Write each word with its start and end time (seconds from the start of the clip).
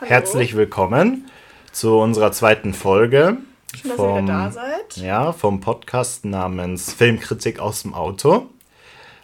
Herzlich 0.00 0.56
willkommen 0.56 1.30
zu 1.72 1.98
unserer 1.98 2.32
zweiten 2.32 2.72
Folge. 2.72 3.36
Schön, 3.74 3.90
dass 3.90 3.98
ihr 3.98 4.22
da 4.22 4.50
seid. 4.50 4.96
Ja, 4.96 5.32
vom 5.32 5.60
Podcast 5.60 6.24
namens 6.24 6.94
Filmkritik 6.94 7.60
aus 7.60 7.82
dem 7.82 7.92
Auto. 7.92 8.48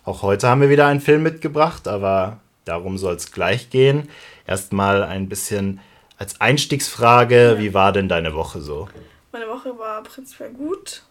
Auch 0.04 0.20
heute 0.22 0.48
haben 0.48 0.60
wir 0.60 0.68
wieder 0.68 0.86
einen 0.86 1.00
Film 1.00 1.22
mitgebracht, 1.22 1.88
aber 1.88 2.40
darum 2.66 2.98
soll 2.98 3.14
es 3.14 3.32
gleich 3.32 3.70
gehen. 3.70 4.10
Erstmal 4.46 5.02
ein 5.02 5.30
bisschen 5.30 5.80
als 6.18 6.40
Einstiegsfrage, 6.42 7.52
ja. 7.52 7.58
wie 7.58 7.72
war 7.72 7.92
denn 7.92 8.08
deine 8.08 8.34
Woche 8.34 8.60
so? 8.60 8.88
Meine 9.32 9.48
Woche 9.48 9.78
war 9.78 10.02
prinzipiell 10.02 10.50
gut, 10.50 11.02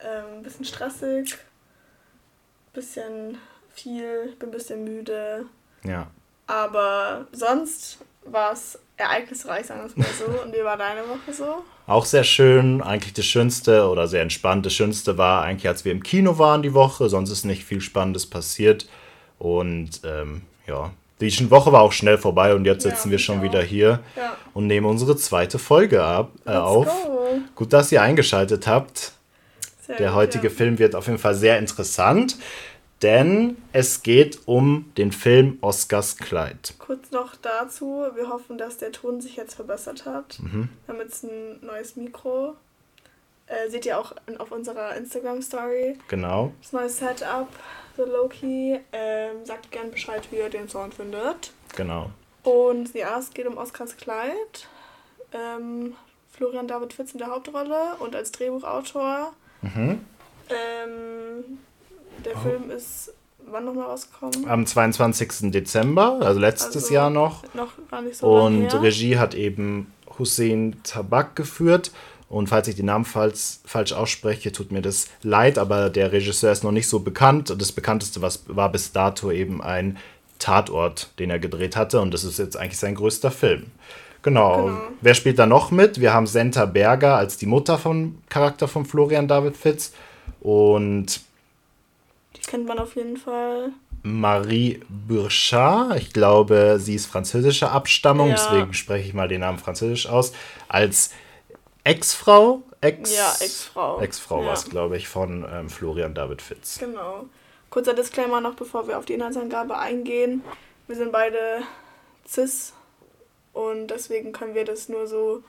ähm, 0.00 0.38
ein 0.38 0.42
bisschen 0.42 0.64
stressig, 0.64 1.34
ein 1.34 2.72
bisschen 2.72 3.38
viel, 3.72 4.34
bin 4.38 4.48
ein 4.48 4.52
bisschen 4.52 4.84
müde. 4.84 5.46
Ja. 5.84 6.08
Aber 6.46 7.26
sonst 7.32 7.98
war 8.24 8.52
es 8.52 8.78
ereignisreich, 8.96 9.66
sagen 9.66 9.80
wir 9.80 9.86
es 9.86 9.96
mal 9.96 10.06
so. 10.18 10.42
Und 10.42 10.52
wie 10.52 10.64
war 10.64 10.76
deine 10.76 11.00
Woche 11.02 11.32
so? 11.32 11.64
Auch 11.86 12.04
sehr 12.04 12.24
schön. 12.24 12.82
Eigentlich 12.82 13.14
das 13.14 13.26
Schönste 13.26 13.88
oder 13.88 14.06
sehr 14.06 14.22
entspannt. 14.22 14.64
Das 14.66 14.72
Schönste 14.72 15.18
war 15.18 15.42
eigentlich, 15.42 15.68
als 15.68 15.84
wir 15.84 15.92
im 15.92 16.02
Kino 16.02 16.38
waren 16.38 16.62
die 16.62 16.74
Woche. 16.74 17.08
Sonst 17.08 17.30
ist 17.30 17.44
nicht 17.44 17.64
viel 17.64 17.80
Spannendes 17.80 18.26
passiert. 18.26 18.88
Und 19.38 20.00
ähm, 20.04 20.42
ja, 20.66 20.92
die 21.20 21.50
Woche 21.50 21.72
war 21.72 21.82
auch 21.82 21.92
schnell 21.92 22.18
vorbei 22.18 22.54
und 22.54 22.64
jetzt 22.64 22.82
sitzen 22.82 23.08
ja, 23.08 23.12
wir 23.12 23.18
schon 23.18 23.38
auch. 23.38 23.42
wieder 23.42 23.62
hier 23.62 24.00
ja. 24.16 24.36
und 24.52 24.66
nehmen 24.66 24.86
unsere 24.86 25.16
zweite 25.16 25.58
Folge 25.58 26.02
ab, 26.02 26.30
äh, 26.46 26.50
auf. 26.50 26.86
Go. 26.86 27.38
Gut, 27.54 27.72
dass 27.72 27.92
ihr 27.92 28.02
eingeschaltet 28.02 28.66
habt. 28.66 29.12
Sehr 29.86 29.96
Der 29.96 30.14
heutige 30.14 30.48
ja. 30.48 30.54
Film 30.54 30.78
wird 30.78 30.94
auf 30.94 31.06
jeden 31.06 31.18
Fall 31.18 31.34
sehr 31.34 31.58
interessant 31.58 32.36
denn 33.04 33.58
es 33.72 34.02
geht 34.02 34.40
um 34.46 34.90
den 34.96 35.12
Film 35.12 35.58
Oscars 35.60 36.16
Kleid. 36.16 36.74
Kurz 36.78 37.10
noch 37.10 37.36
dazu, 37.36 38.06
wir 38.14 38.30
hoffen, 38.30 38.56
dass 38.56 38.78
der 38.78 38.92
Ton 38.92 39.20
sich 39.20 39.36
jetzt 39.36 39.54
verbessert 39.54 40.06
hat. 40.06 40.38
Mhm. 40.40 40.70
Wir 40.86 40.94
haben 40.94 41.02
jetzt 41.02 41.22
ein 41.22 41.60
neues 41.60 41.96
Mikro. 41.96 42.56
Äh, 43.46 43.68
seht 43.68 43.84
ihr 43.84 43.98
auch 43.98 44.14
auf 44.38 44.50
unserer 44.52 44.96
Instagram-Story. 44.96 45.98
Genau. 46.08 46.54
Das 46.62 46.72
neue 46.72 46.88
Setup, 46.88 47.48
The 47.98 48.04
Loki. 48.04 48.80
Ähm, 48.92 49.44
sagt 49.44 49.70
gern 49.70 49.90
Bescheid, 49.90 50.26
wie 50.30 50.36
ihr 50.36 50.48
den 50.48 50.70
Sound 50.70 50.94
findet. 50.94 51.52
Genau. 51.76 52.10
Und 52.42 52.94
ja, 52.94 53.18
es 53.18 53.30
geht 53.30 53.46
um 53.46 53.58
Oscars 53.58 53.98
Kleid. 53.98 54.66
Ähm, 55.32 55.94
Florian 56.30 56.66
David 56.66 56.94
Fitz 56.94 57.12
in 57.12 57.18
der 57.18 57.28
Hauptrolle 57.28 57.96
und 57.98 58.16
als 58.16 58.32
Drehbuchautor. 58.32 59.34
Mhm. 59.60 60.00
Ähm, 60.48 61.58
der 62.24 62.36
oh. 62.36 62.40
Film 62.40 62.70
ist 62.70 63.12
wann 63.50 63.64
nochmal 63.64 63.86
rausgekommen? 63.86 64.48
Am 64.48 64.66
22. 64.66 65.50
Dezember, 65.50 66.18
also 66.20 66.40
letztes 66.40 66.84
also 66.84 66.94
Jahr 66.94 67.10
noch. 67.10 67.42
Noch 67.54 67.72
gar 67.90 68.02
nicht 68.02 68.16
so 68.16 68.26
Und 68.26 68.72
Regie 68.74 69.18
hat 69.18 69.34
eben 69.34 69.92
Hussein 70.18 70.76
Tabak 70.82 71.36
geführt. 71.36 71.92
Und 72.28 72.48
falls 72.48 72.66
ich 72.68 72.74
den 72.74 72.86
Namen 72.86 73.04
falsch, 73.04 73.58
falsch 73.64 73.92
ausspreche, 73.92 74.50
tut 74.50 74.72
mir 74.72 74.82
das 74.82 75.08
leid, 75.22 75.58
aber 75.58 75.90
der 75.90 76.10
Regisseur 76.10 76.50
ist 76.50 76.64
noch 76.64 76.72
nicht 76.72 76.88
so 76.88 77.00
bekannt. 77.00 77.54
Das 77.56 77.70
bekannteste 77.70 78.22
was 78.22 78.44
war 78.48 78.72
bis 78.72 78.92
dato 78.92 79.30
eben 79.30 79.62
ein 79.62 79.98
Tatort, 80.38 81.10
den 81.18 81.30
er 81.30 81.38
gedreht 81.38 81.76
hatte. 81.76 82.00
Und 82.00 82.12
das 82.12 82.24
ist 82.24 82.38
jetzt 82.38 82.56
eigentlich 82.56 82.78
sein 82.78 82.96
größter 82.96 83.30
Film. 83.30 83.66
Genau. 84.22 84.64
genau. 84.66 84.78
Wer 85.00 85.14
spielt 85.14 85.38
da 85.38 85.46
noch 85.46 85.70
mit? 85.70 86.00
Wir 86.00 86.12
haben 86.12 86.26
Senta 86.26 86.64
Berger 86.64 87.16
als 87.16 87.36
die 87.36 87.46
Mutter 87.46 87.78
vom 87.78 88.18
Charakter 88.30 88.66
von 88.66 88.84
Florian 88.84 89.28
David 89.28 89.56
Fitz. 89.56 89.92
Und 90.40 91.20
kennt 92.46 92.66
man 92.66 92.78
auf 92.78 92.96
jeden 92.96 93.16
Fall. 93.16 93.72
Marie 94.02 94.80
Burchard, 94.88 95.96
ich 95.96 96.12
glaube, 96.12 96.76
sie 96.78 96.94
ist 96.94 97.06
französischer 97.06 97.72
Abstammung, 97.72 98.28
ja. 98.28 98.34
deswegen 98.34 98.74
spreche 98.74 99.08
ich 99.08 99.14
mal 99.14 99.28
den 99.28 99.40
Namen 99.40 99.58
französisch 99.58 100.06
aus, 100.06 100.32
als 100.68 101.10
Ex-Frau, 101.84 102.62
Ex, 102.82 103.16
ja, 103.16 103.32
Ex-Frau, 103.40 104.00
Ex-Frau 104.00 104.40
ja. 104.40 104.46
war 104.48 104.54
es, 104.54 104.68
glaube 104.68 104.98
ich, 104.98 105.08
von 105.08 105.46
ähm, 105.50 105.70
Florian 105.70 106.14
David 106.14 106.42
Fitz. 106.42 106.78
Genau. 106.78 107.24
Kurzer 107.70 107.94
Disclaimer 107.94 108.42
noch, 108.42 108.54
bevor 108.54 108.86
wir 108.86 108.98
auf 108.98 109.06
die 109.06 109.14
Inhaltsangabe 109.14 109.78
eingehen. 109.78 110.44
Wir 110.86 110.96
sind 110.96 111.10
beide 111.10 111.62
cis 112.28 112.74
und 113.54 113.88
deswegen 113.88 114.32
können 114.32 114.54
wir 114.54 114.66
das 114.66 114.90
nur 114.90 115.06
so 115.06 115.42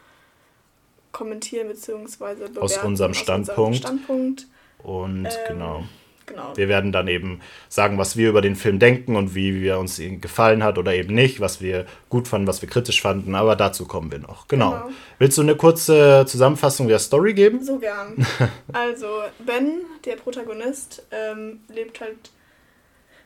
kommentieren 1.12 1.68
bzw. 1.68 2.58
Aus 2.60 2.78
unserem 2.78 3.14
Standpunkt. 3.14 3.50
Aus 3.50 3.58
unserem 3.58 3.74
Standpunkt. 3.74 4.48
Und 4.84 5.26
ähm, 5.26 5.32
genau. 5.48 5.84
Genau. 6.26 6.56
Wir 6.56 6.68
werden 6.68 6.92
dann 6.92 7.08
eben 7.08 7.42
sagen, 7.70 7.98
was 7.98 8.18
wir 8.18 8.30
über 8.30 8.42
den 8.42 8.56
Film 8.56 8.80
denken 8.80 9.16
und 9.16 9.36
wie 9.36 9.62
wir 9.62 9.78
uns 9.78 10.00
ihn 10.00 10.22
gefallen 10.22 10.64
hat 10.64 10.78
oder 10.78 10.94
eben 10.94 11.14
nicht, 11.14 11.40
was 11.40 11.62
wir 11.62 11.86
gut 12.10 12.28
fanden, 12.28 12.48
was 12.48 12.62
wir 12.62 12.70
kritisch 12.70 13.02
fanden, 13.02 13.36
aber 13.36 13.56
dazu 13.56 13.86
kommen 13.86 14.12
wir 14.12 14.20
noch. 14.20 14.48
Genau. 14.48 14.72
genau. 14.72 14.90
Willst 15.20 15.38
du 15.38 15.42
eine 15.42 15.56
kurze 15.56 16.26
Zusammenfassung 16.28 16.88
der 16.88 17.00
Story 17.00 17.34
geben? 17.34 17.64
So 17.64 17.78
gern. 17.78 18.26
also, 18.74 19.08
Ben, 19.46 19.82
der 20.06 20.16
Protagonist, 20.16 21.04
ähm, 21.12 21.60
lebt 21.68 22.02
halt, 22.02 22.32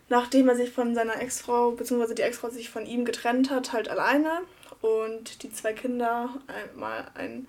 nachdem 0.10 0.50
er 0.50 0.56
sich 0.56 0.72
von 0.72 0.94
seiner 0.94 1.22
Ex-Frau, 1.22 1.72
beziehungsweise 1.72 2.16
die 2.16 2.24
Ex-Frau 2.24 2.50
sich 2.50 2.70
von 2.70 2.86
ihm 2.86 3.06
getrennt 3.06 3.50
hat, 3.50 3.72
halt 3.72 3.90
alleine. 3.90 4.42
Und 4.82 5.44
die 5.44 5.52
zwei 5.52 5.74
Kinder, 5.74 6.30
einmal 6.48 7.08
ein, 7.16 7.48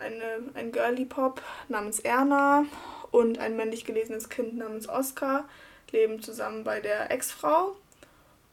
eine, 0.00 0.50
ein 0.54 0.72
Girly-Pop 0.72 1.42
namens 1.68 2.00
Erna 2.00 2.64
und 3.10 3.38
ein 3.38 3.56
männlich 3.56 3.84
gelesenes 3.84 4.28
Kind 4.28 4.56
namens 4.56 4.88
Oscar 4.88 5.48
leben 5.90 6.22
zusammen 6.22 6.64
bei 6.64 6.80
der 6.80 7.10
Ex-Frau. 7.10 7.76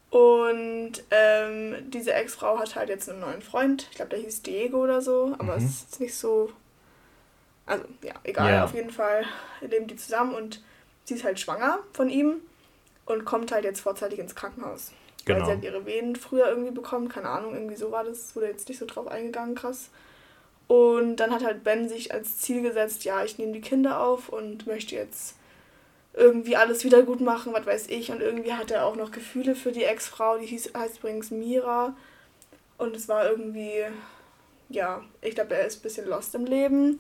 Und 0.10 0.94
ähm, 1.12 1.90
diese 1.90 2.14
Ex-Frau 2.14 2.60
hat 2.60 2.76
halt 2.76 2.90
jetzt 2.90 3.10
einen 3.10 3.20
neuen 3.20 3.42
Freund. 3.42 3.88
Ich 3.92 3.98
glaube, 3.98 4.12
der 4.12 4.20
hieß 4.20 4.44
Diego 4.44 4.84
oder 4.84 5.02
so, 5.02 5.36
aber 5.38 5.58
mhm. 5.58 5.66
es 5.66 5.84
ist 5.84 6.00
nicht 6.00 6.16
so. 6.16 6.52
Also, 7.66 7.84
ja, 8.02 8.14
egal. 8.24 8.54
Ja. 8.54 8.64
Auf 8.64 8.74
jeden 8.74 8.92
Fall 8.92 9.26
leben 9.62 9.88
die 9.88 9.96
zusammen 9.96 10.36
und 10.36 10.64
sie 11.04 11.16
ist 11.16 11.24
halt 11.24 11.40
schwanger 11.40 11.80
von 11.94 12.10
ihm 12.10 12.36
und 13.06 13.26
kommt 13.26 13.52
halt 13.52 13.66
jetzt 13.66 13.82
vorzeitig 13.82 14.20
ins 14.20 14.36
Krankenhaus. 14.36 14.92
Genau. 15.26 15.40
Weil 15.40 15.46
sie 15.48 15.52
hat 15.54 15.64
ihre 15.64 15.86
Venen 15.86 16.16
früher 16.16 16.48
irgendwie 16.48 16.72
bekommen. 16.72 17.10
Keine 17.10 17.30
Ahnung, 17.30 17.54
irgendwie 17.54 17.76
so 17.76 17.92
war 17.92 18.04
das. 18.04 18.36
Wurde 18.36 18.48
jetzt 18.48 18.70
nicht 18.70 18.78
so 18.78 18.86
drauf 18.86 19.08
eingegangen, 19.08 19.56
krass. 19.56 19.90
Und 20.68 21.18
dann 21.18 21.32
hat 21.32 21.44
halt 21.44 21.64
Ben 21.64 21.88
sich 21.88 22.14
als 22.14 22.40
Ziel 22.40 22.62
gesetzt, 22.62 23.04
ja, 23.04 23.24
ich 23.24 23.38
nehme 23.38 23.54
die 23.54 23.62
Kinder 23.62 24.02
auf 24.02 24.30
und 24.30 24.66
möchte 24.66 24.96
jetzt 24.96 25.36
irgendwie 26.14 26.56
alles 26.56 26.84
wieder 26.84 27.04
gut 27.04 27.22
machen, 27.22 27.54
was 27.54 27.66
weiß 27.66 27.88
ich. 27.88 28.12
Und 28.12 28.22
irgendwie 28.22 28.54
hat 28.54 28.72
er 28.72 28.86
auch 28.86 28.96
noch 28.96 29.12
Gefühle 29.12 29.56
für 29.56 29.72
die 29.72 29.84
Ex-Frau, 29.84 30.38
die 30.38 30.46
hieß, 30.46 30.74
heißt 30.76 31.00
übrigens 31.00 31.30
Mira. 31.30 31.96
Und 32.78 32.96
es 32.96 33.08
war 33.08 33.30
irgendwie, 33.30 33.84
ja, 34.70 35.04
ich 35.22 35.36
glaube, 35.36 35.56
er 35.56 35.68
ist 35.68 35.80
ein 35.80 35.84
bisschen 35.84 36.08
lost 36.08 36.34
im 36.36 36.46
Leben. 36.46 37.00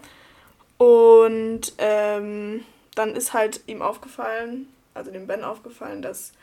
Und 0.77 1.73
ähm, 1.77 2.65
dann 2.95 3.15
ist 3.15 3.33
halt 3.33 3.61
ihm 3.67 3.81
aufgefallen, 3.81 4.67
also 4.93 5.11
dem 5.11 5.27
Ben 5.27 5.43
aufgefallen, 5.43 6.01
dass 6.01 6.33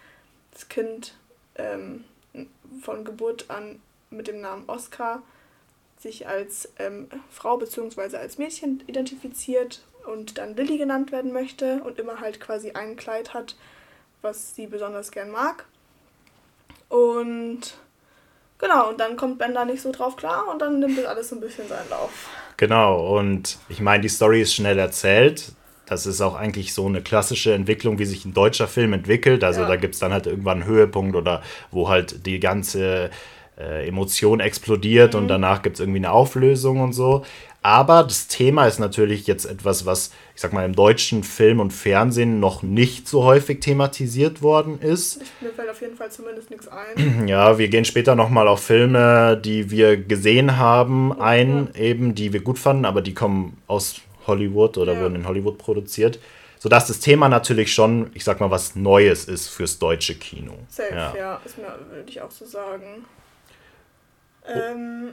das 0.53 0.69
Kind 0.69 1.15
ähm, 1.57 2.05
von 2.83 3.05
Geburt 3.05 3.47
an 3.49 3.81
mit 4.11 4.27
dem 4.27 4.41
Namen 4.41 4.65
Oscar 4.69 5.23
sich 6.03 6.27
als 6.27 6.69
ähm, 6.79 7.09
Frau 7.31 7.57
bzw. 7.57 8.17
als 8.17 8.39
Mädchen 8.39 8.83
identifiziert 8.87 9.83
und 10.07 10.39
dann 10.39 10.57
Lilly 10.57 10.79
genannt 10.79 11.13
werden 11.13 11.33
möchte 11.33 11.83
und 11.85 11.99
immer 11.99 12.21
halt 12.21 12.41
quasi 12.41 12.73
ein 12.73 12.97
Kleid 12.97 13.35
hat, 13.35 13.57
was 14.21 14.55
sie 14.55 14.67
besonders 14.67 15.11
gern 15.13 15.31
mag. 15.31 15.65
Und 16.89 17.61
genau, 18.59 18.91
und 18.91 19.01
dann 19.01 19.17
kommt 19.17 19.39
Ben 19.39 19.55
da 19.55 19.65
nicht 19.65 19.81
so 19.81 19.93
drauf 19.93 20.17
klar 20.17 20.49
und 20.51 20.61
dann 20.61 20.81
nimmt 20.81 20.99
das 20.99 21.07
alles 21.07 21.29
so 21.29 21.37
ein 21.37 21.41
bisschen 21.41 21.69
seinen 21.69 21.89
Lauf. 21.89 22.29
Genau, 22.57 23.17
und 23.17 23.59
ich 23.69 23.81
meine, 23.81 24.03
die 24.03 24.09
Story 24.09 24.43
ist 24.43 24.55
schnell 24.55 24.79
erzählt. 24.79 25.53
Das 25.87 26.07
ist 26.07 26.21
auch 26.21 26.35
eigentlich 26.35 26.75
so 26.75 26.87
eine 26.87 27.03
klassische 27.03 27.55
Entwicklung, 27.55 27.99
wie 27.99 28.05
sich 28.05 28.25
ein 28.25 28.35
deutscher 28.35 28.69
Film 28.69 28.93
entwickelt. 28.93 29.45
Also 29.45 29.63
ja. 29.63 29.69
da 29.69 29.77
gibt 29.77 29.95
es 29.95 30.01
dann 30.01 30.13
halt 30.13 30.27
irgendwann 30.27 30.63
einen 30.63 30.71
Höhepunkt 30.71 31.17
oder 31.17 31.43
wo 31.71 31.89
halt 31.89 32.25
die 32.25 32.41
ganze 32.41 33.11
äh, 33.59 33.87
Emotion 33.87 34.41
explodiert 34.41 35.15
mhm. 35.15 35.21
und 35.21 35.29
danach 35.29 35.63
gibt 35.63 35.77
es 35.77 35.81
irgendwie 35.81 35.99
eine 35.99 36.13
Auflösung 36.13 36.81
und 36.81 36.93
so. 36.93 37.25
Aber 37.65 38.03
das 38.03 38.27
Thema 38.27 38.67
ist 38.67 38.81
natürlich 38.81 39.29
jetzt 39.29 39.45
etwas, 39.45 39.87
was, 39.87 40.11
ich 40.35 40.41
sag 40.41 40.53
mal, 40.53 40.65
im 40.65 40.75
deutschen 40.75 41.23
Film 41.23 41.61
und 41.61 41.73
Fernsehen 41.73 42.41
noch 42.41 42.65
nicht 42.65 43.07
so 43.07 43.23
häufig 43.23 43.61
thematisiert 43.61 44.43
worden 44.43 44.81
ist. 44.81 45.23
Mir 45.41 45.51
fällt 45.51 45.71
auf 45.71 45.81
jeden 45.81 45.97
Fall 45.97 46.11
zumindest 46.11 46.51
nichts 46.51 46.67
ein. 46.69 47.27
Ja, 47.29 47.59
wir 47.59 47.69
gehen 47.69 47.85
später 47.85 48.17
nochmal 48.17 48.49
auf 48.49 48.65
Filme, 48.65 49.41
die 49.43 49.71
wir 49.71 49.97
gesehen 49.97 50.57
haben, 50.57 51.13
ein, 51.21 51.69
ja. 51.75 51.81
eben, 51.81 52.17
die 52.17 52.33
wir 52.33 52.43
gut 52.43 52.59
fanden, 52.59 52.85
aber 52.85 53.01
die 53.01 53.15
kommen 53.15 53.59
aus 53.69 54.01
Hollywood 54.27 54.77
oder 54.77 54.95
ja. 54.95 55.01
wurden 55.01 55.15
in 55.15 55.29
Hollywood 55.29 55.59
produziert. 55.59 56.19
Sodass 56.59 56.87
das 56.89 56.99
Thema 56.99 57.29
natürlich 57.29 57.73
schon, 57.73 58.11
ich 58.15 58.25
sag 58.25 58.41
mal, 58.41 58.51
was 58.51 58.75
Neues 58.75 59.27
ist 59.27 59.49
fürs 59.49 59.79
deutsche 59.79 60.17
Kino. 60.17 60.55
Safe, 60.69 60.95
ja, 60.95 61.15
ja 61.17 61.41
ist 61.45 61.59
mir, 61.59 61.79
würde 61.91 62.09
ich 62.09 62.21
auch 62.21 62.31
so 62.31 62.45
sagen. 62.45 63.05
Ähm, 64.47 65.13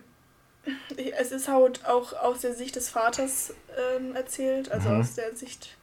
es 1.20 1.32
ist 1.32 1.48
halt 1.48 1.86
auch 1.86 2.14
aus 2.14 2.42
der 2.42 2.54
Sicht 2.54 2.76
des 2.76 2.90
Vaters 2.90 3.54
ähm, 3.98 4.16
erzählt, 4.16 4.72
also 4.72 4.90
mhm. 4.90 5.02
aus 5.02 5.16
der 5.16 5.36
Sicht 5.36 5.76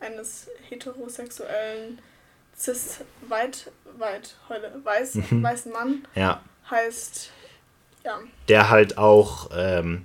eines 0.00 0.48
heterosexuellen 0.68 2.00
cis 2.56 3.00
weit 3.28 3.70
weit 3.98 4.36
heute 4.48 4.72
weiß, 4.82 5.14
mhm. 5.16 5.42
weißen 5.42 5.72
Mann. 5.72 6.06
Ja. 6.14 6.40
Heißt 6.70 7.30
ja. 8.04 8.18
der 8.48 8.70
halt 8.70 8.98
auch 8.98 9.50
ähm, 9.54 10.04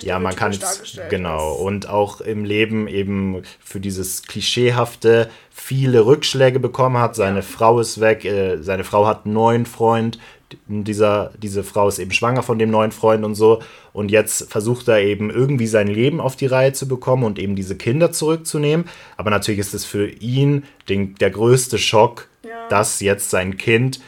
ja, 0.00 0.18
man 0.18 0.34
kann 0.34 0.52
jetzt, 0.52 1.00
genau 1.10 1.52
und 1.54 1.88
auch 1.88 2.20
im 2.20 2.44
Leben 2.44 2.88
eben 2.88 3.42
für 3.60 3.80
dieses 3.80 4.22
klischeehafte 4.22 5.30
viele 5.50 6.06
Rückschläge 6.06 6.58
bekommen 6.58 6.98
hat. 6.98 7.16
Seine 7.16 7.40
ja. 7.40 7.42
Frau 7.42 7.80
ist 7.80 8.00
weg, 8.00 8.24
äh, 8.24 8.62
seine 8.62 8.84
Frau 8.84 9.06
hat 9.06 9.24
einen 9.24 9.34
neuen 9.34 9.66
Freund. 9.66 10.18
Dieser, 10.68 11.32
diese 11.38 11.64
Frau 11.64 11.88
ist 11.88 11.98
eben 11.98 12.12
schwanger 12.12 12.42
von 12.42 12.58
dem 12.58 12.70
neuen 12.70 12.92
Freund 12.92 13.24
und 13.24 13.34
so. 13.34 13.60
Und 13.92 14.10
jetzt 14.10 14.50
versucht 14.50 14.88
er 14.88 15.00
eben 15.00 15.30
irgendwie 15.30 15.66
sein 15.66 15.88
Leben 15.88 16.20
auf 16.20 16.36
die 16.36 16.46
Reihe 16.46 16.72
zu 16.72 16.86
bekommen 16.86 17.24
und 17.24 17.38
eben 17.38 17.56
diese 17.56 17.76
Kinder 17.76 18.12
zurückzunehmen. 18.12 18.86
Aber 19.16 19.30
natürlich 19.30 19.60
ist 19.60 19.74
es 19.74 19.84
für 19.84 20.08
ihn 20.08 20.64
den, 20.88 21.14
der 21.16 21.30
größte 21.30 21.78
Schock, 21.78 22.28
ja. 22.42 22.68
dass 22.68 23.00
jetzt 23.00 23.30
sein 23.30 23.56
Kind 23.56 24.00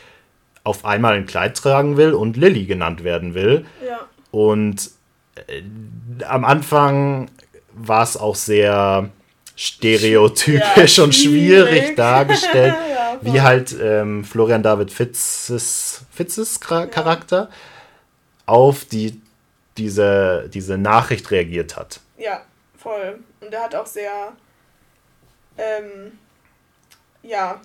auf 0.65 0.85
einmal 0.85 1.15
ein 1.15 1.27
Kleid 1.27 1.57
tragen 1.57 1.97
will 1.97 2.13
und 2.13 2.37
Lilly 2.37 2.67
genannt 2.67 3.05
werden 3.05 3.35
will. 3.35 3.65
Ja. 3.87 4.01
Und 4.31 4.91
äh, 5.47 5.63
am 6.25 6.45
Anfang 6.45 7.31
war 7.73 8.03
es 8.03 8.17
auch 8.17 8.35
sehr 8.35 9.11
stereotypisch 9.57 10.99
ja, 10.99 11.05
und 11.05 11.15
schwierig 11.15 11.97
dargestellt, 11.97 12.75
ja, 12.91 13.19
wie 13.23 13.41
halt 13.41 13.75
ähm, 13.81 14.25
Florian 14.25 14.63
David 14.63 14.93
Fitzes, 14.93 16.03
Fitzes 16.13 16.61
Charakter 16.61 17.51
auf 18.45 18.85
die, 18.85 19.21
diese, 19.77 20.49
diese 20.53 20.79
Nachricht 20.79 21.31
reagiert 21.31 21.77
hat. 21.77 22.01
Ja, 22.19 22.43
voll. 22.79 23.19
Und 23.41 23.53
er 23.53 23.63
hat 23.63 23.75
auch 23.75 23.87
sehr, 23.87 24.33
ähm, 25.59 26.19
ja, 27.23 27.61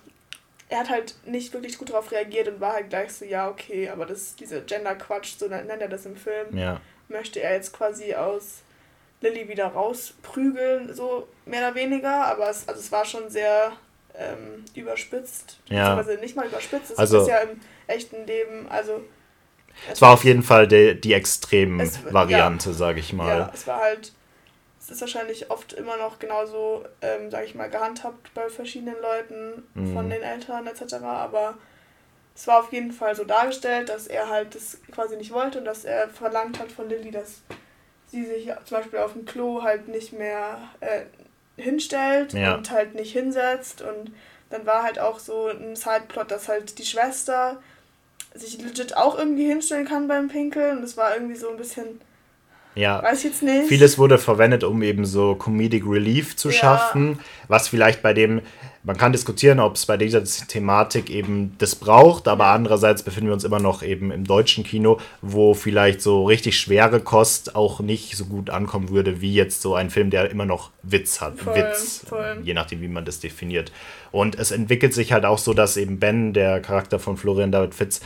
er 0.70 0.80
hat 0.80 0.90
halt 0.90 1.16
nicht 1.26 1.54
wirklich 1.54 1.78
gut 1.78 1.90
darauf 1.90 2.12
reagiert 2.12 2.48
und 2.48 2.62
war 2.62 2.74
halt 2.74 2.90
gleich 2.90 3.12
so, 3.14 3.26
ja, 3.26 3.50
okay, 3.50 3.90
aber 3.90 4.06
das, 4.06 4.36
diese 4.36 4.62
Gender-Quatsch, 4.62 5.38
so 5.38 5.48
nennt 5.48 5.70
er 5.70 5.90
das 5.90 6.06
im 6.06 6.16
Film. 6.16 6.58
Ja 6.58 6.80
möchte 7.12 7.42
er 7.42 7.54
jetzt 7.54 7.74
quasi 7.74 8.16
aus 8.16 8.62
Lilly 9.22 9.48
wieder 9.48 9.68
rausprügeln, 9.68 10.94
so 10.94 11.28
mehr 11.46 11.68
oder 11.68 11.76
weniger. 11.76 12.26
Aber 12.26 12.50
es, 12.50 12.68
also 12.68 12.80
es 12.80 12.92
war 12.92 13.06
schon 13.06 13.30
sehr 13.30 13.72
ähm, 14.16 14.66
überspitzt. 14.76 15.60
Ja. 15.68 15.96
Beziehungsweise 15.96 16.22
nicht 16.22 16.36
mal 16.36 16.48
überspitzt. 16.48 16.92
Es 16.92 16.98
also, 16.98 17.22
ist 17.22 17.28
ja 17.28 17.40
im 17.40 17.60
echten 17.88 18.26
Leben, 18.26 18.68
also. 18.70 19.02
Es 19.90 20.02
war 20.02 20.14
auf 20.14 20.24
jeden 20.24 20.44
Fall 20.44 20.68
die, 20.68 21.00
die 21.00 21.14
Extrem-Variante, 21.14 22.70
ja, 22.70 22.76
sage 22.76 23.00
ich 23.00 23.14
mal. 23.14 23.28
Ja, 23.28 23.52
es 23.54 23.66
war 23.68 23.80
halt. 23.80 24.12
Es 24.80 24.90
ist 24.90 25.02
wahrscheinlich 25.02 25.52
oft 25.52 25.74
immer 25.74 25.96
noch 25.98 26.18
genauso, 26.18 26.84
ähm, 27.02 27.30
sage 27.30 27.46
ich 27.46 27.54
mal, 27.54 27.70
gehandhabt 27.70 28.34
bei 28.34 28.50
verschiedenen 28.50 28.96
Leuten, 29.00 29.64
mhm. 29.76 29.94
von 29.94 30.10
den 30.10 30.24
Eltern 30.24 30.66
etc. 30.66 30.96
Aber 30.96 31.54
es 32.36 32.48
war 32.48 32.62
auf 32.62 32.74
jeden 32.74 32.92
Fall 32.92 33.16
so 33.16 33.24
dargestellt, 33.24 33.90
dass 33.90 34.08
er 34.08 34.30
halt 34.30 34.56
das 34.56 34.80
quasi 34.92 35.16
nicht 35.18 35.32
wollte 35.32 35.60
und 35.60 35.66
dass 35.66 35.86
er 35.86 36.10
verlangt 36.10 36.60
hat 36.60 36.72
von 36.72 36.90
Lilly, 36.90 37.12
dass 37.12 37.42
sie 38.12 38.26
sich 38.26 38.50
zum 38.66 38.78
Beispiel 38.78 39.00
auf 39.00 39.14
dem 39.14 39.26
Klo 39.26 39.64
halt 39.64 39.88
nicht 39.88 40.14
mehr 40.14 40.60
äh, 40.82 41.04
hinstellt 41.56 42.34
ja. 42.34 42.56
und 42.56 42.70
halt 42.72 42.96
nicht 42.96 43.14
hinsetzt. 43.14 43.82
Und 43.82 44.12
dann 44.50 44.66
war 44.66 44.84
halt 44.84 45.00
auch 45.00 45.20
so 45.20 45.48
ein 45.48 45.76
Sideplot, 45.76 46.30
dass 46.30 46.48
halt 46.48 46.78
die 46.78 46.86
Schwester 46.86 47.62
sich 48.34 48.62
legit 48.62 48.96
auch 48.96 49.18
irgendwie 49.18 49.48
hinstellen 49.48 49.88
kann 49.88 50.08
beim 50.08 50.28
Pinkeln. 50.28 50.78
Und 50.78 50.84
es 50.84 50.98
war 50.98 51.16
irgendwie 51.16 51.36
so 51.36 51.50
ein 51.50 51.58
bisschen 51.58 52.02
ja. 52.76 53.04
Weiß 53.04 53.24
jetzt 53.24 53.44
nicht. 53.44 53.68
Vieles 53.68 53.98
wurde 53.98 54.18
verwendet, 54.18 54.64
um 54.64 54.82
eben 54.82 55.06
so 55.06 55.36
Comedic 55.36 55.86
Relief 55.86 56.36
zu 56.36 56.50
ja. 56.50 56.56
schaffen, 56.56 57.20
was 57.48 57.68
vielleicht 57.68 58.02
bei 58.02 58.14
dem, 58.14 58.42
man 58.84 58.98
kann 58.98 59.12
diskutieren, 59.12 59.60
ob 59.60 59.76
es 59.76 59.86
bei 59.86 59.98
dieser 59.98 60.24
Thematik 60.24 61.10
eben 61.10 61.56
das 61.58 61.76
braucht, 61.76 62.28
aber 62.28 62.48
andererseits 62.48 63.04
befinden 63.04 63.28
wir 63.28 63.34
uns 63.34 63.44
immer 63.44 63.60
noch 63.60 63.84
eben 63.84 64.12
im 64.12 64.24
deutschen 64.24 64.64
Kino, 64.64 65.00
wo 65.22 65.54
vielleicht 65.54 66.02
so 66.02 66.26
richtig 66.26 66.58
schwere 66.58 67.02
Kost 67.02 67.56
auch 67.56 67.82
nicht 67.82 68.16
so 68.16 68.26
gut 68.26 68.50
ankommen 68.50 68.90
würde, 68.90 69.22
wie 69.22 69.34
jetzt 69.34 69.62
so 69.62 69.76
ein 69.76 69.90
Film, 69.90 70.10
der 70.10 70.32
immer 70.32 70.46
noch 70.46 70.72
Witz 70.82 71.20
hat. 71.20 71.40
Voll, 71.40 71.56
Witz, 71.56 72.06
voll. 72.08 72.40
je 72.44 72.54
nachdem, 72.54 72.82
wie 72.82 72.88
man 72.88 73.06
das 73.06 73.20
definiert. 73.20 73.72
Und 74.12 74.38
es 74.40 74.52
entwickelt 74.52 74.94
sich 74.94 75.12
halt 75.12 75.26
auch 75.26 75.38
so, 75.38 75.54
dass 75.54 75.78
eben 75.78 76.00
Ben, 76.00 76.34
der 76.34 76.62
Charakter 76.62 77.00
von 77.00 77.18
Florian 77.18 77.52
David 77.52 77.76
Fitz, 77.76 78.02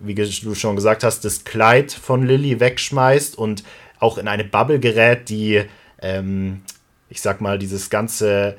wie 0.00 0.14
du 0.14 0.54
schon 0.54 0.76
gesagt 0.76 1.04
hast, 1.04 1.24
das 1.24 1.44
Kleid 1.44 1.92
von 1.92 2.24
Lilly 2.24 2.60
wegschmeißt 2.60 3.36
und 3.36 3.64
auch 4.00 4.18
in 4.18 4.28
eine 4.28 4.44
Bubble 4.44 4.78
gerät, 4.78 5.28
die, 5.28 5.62
ähm, 6.00 6.62
ich 7.08 7.20
sag 7.20 7.40
mal, 7.40 7.58
dieses 7.58 7.90
ganze, 7.90 8.56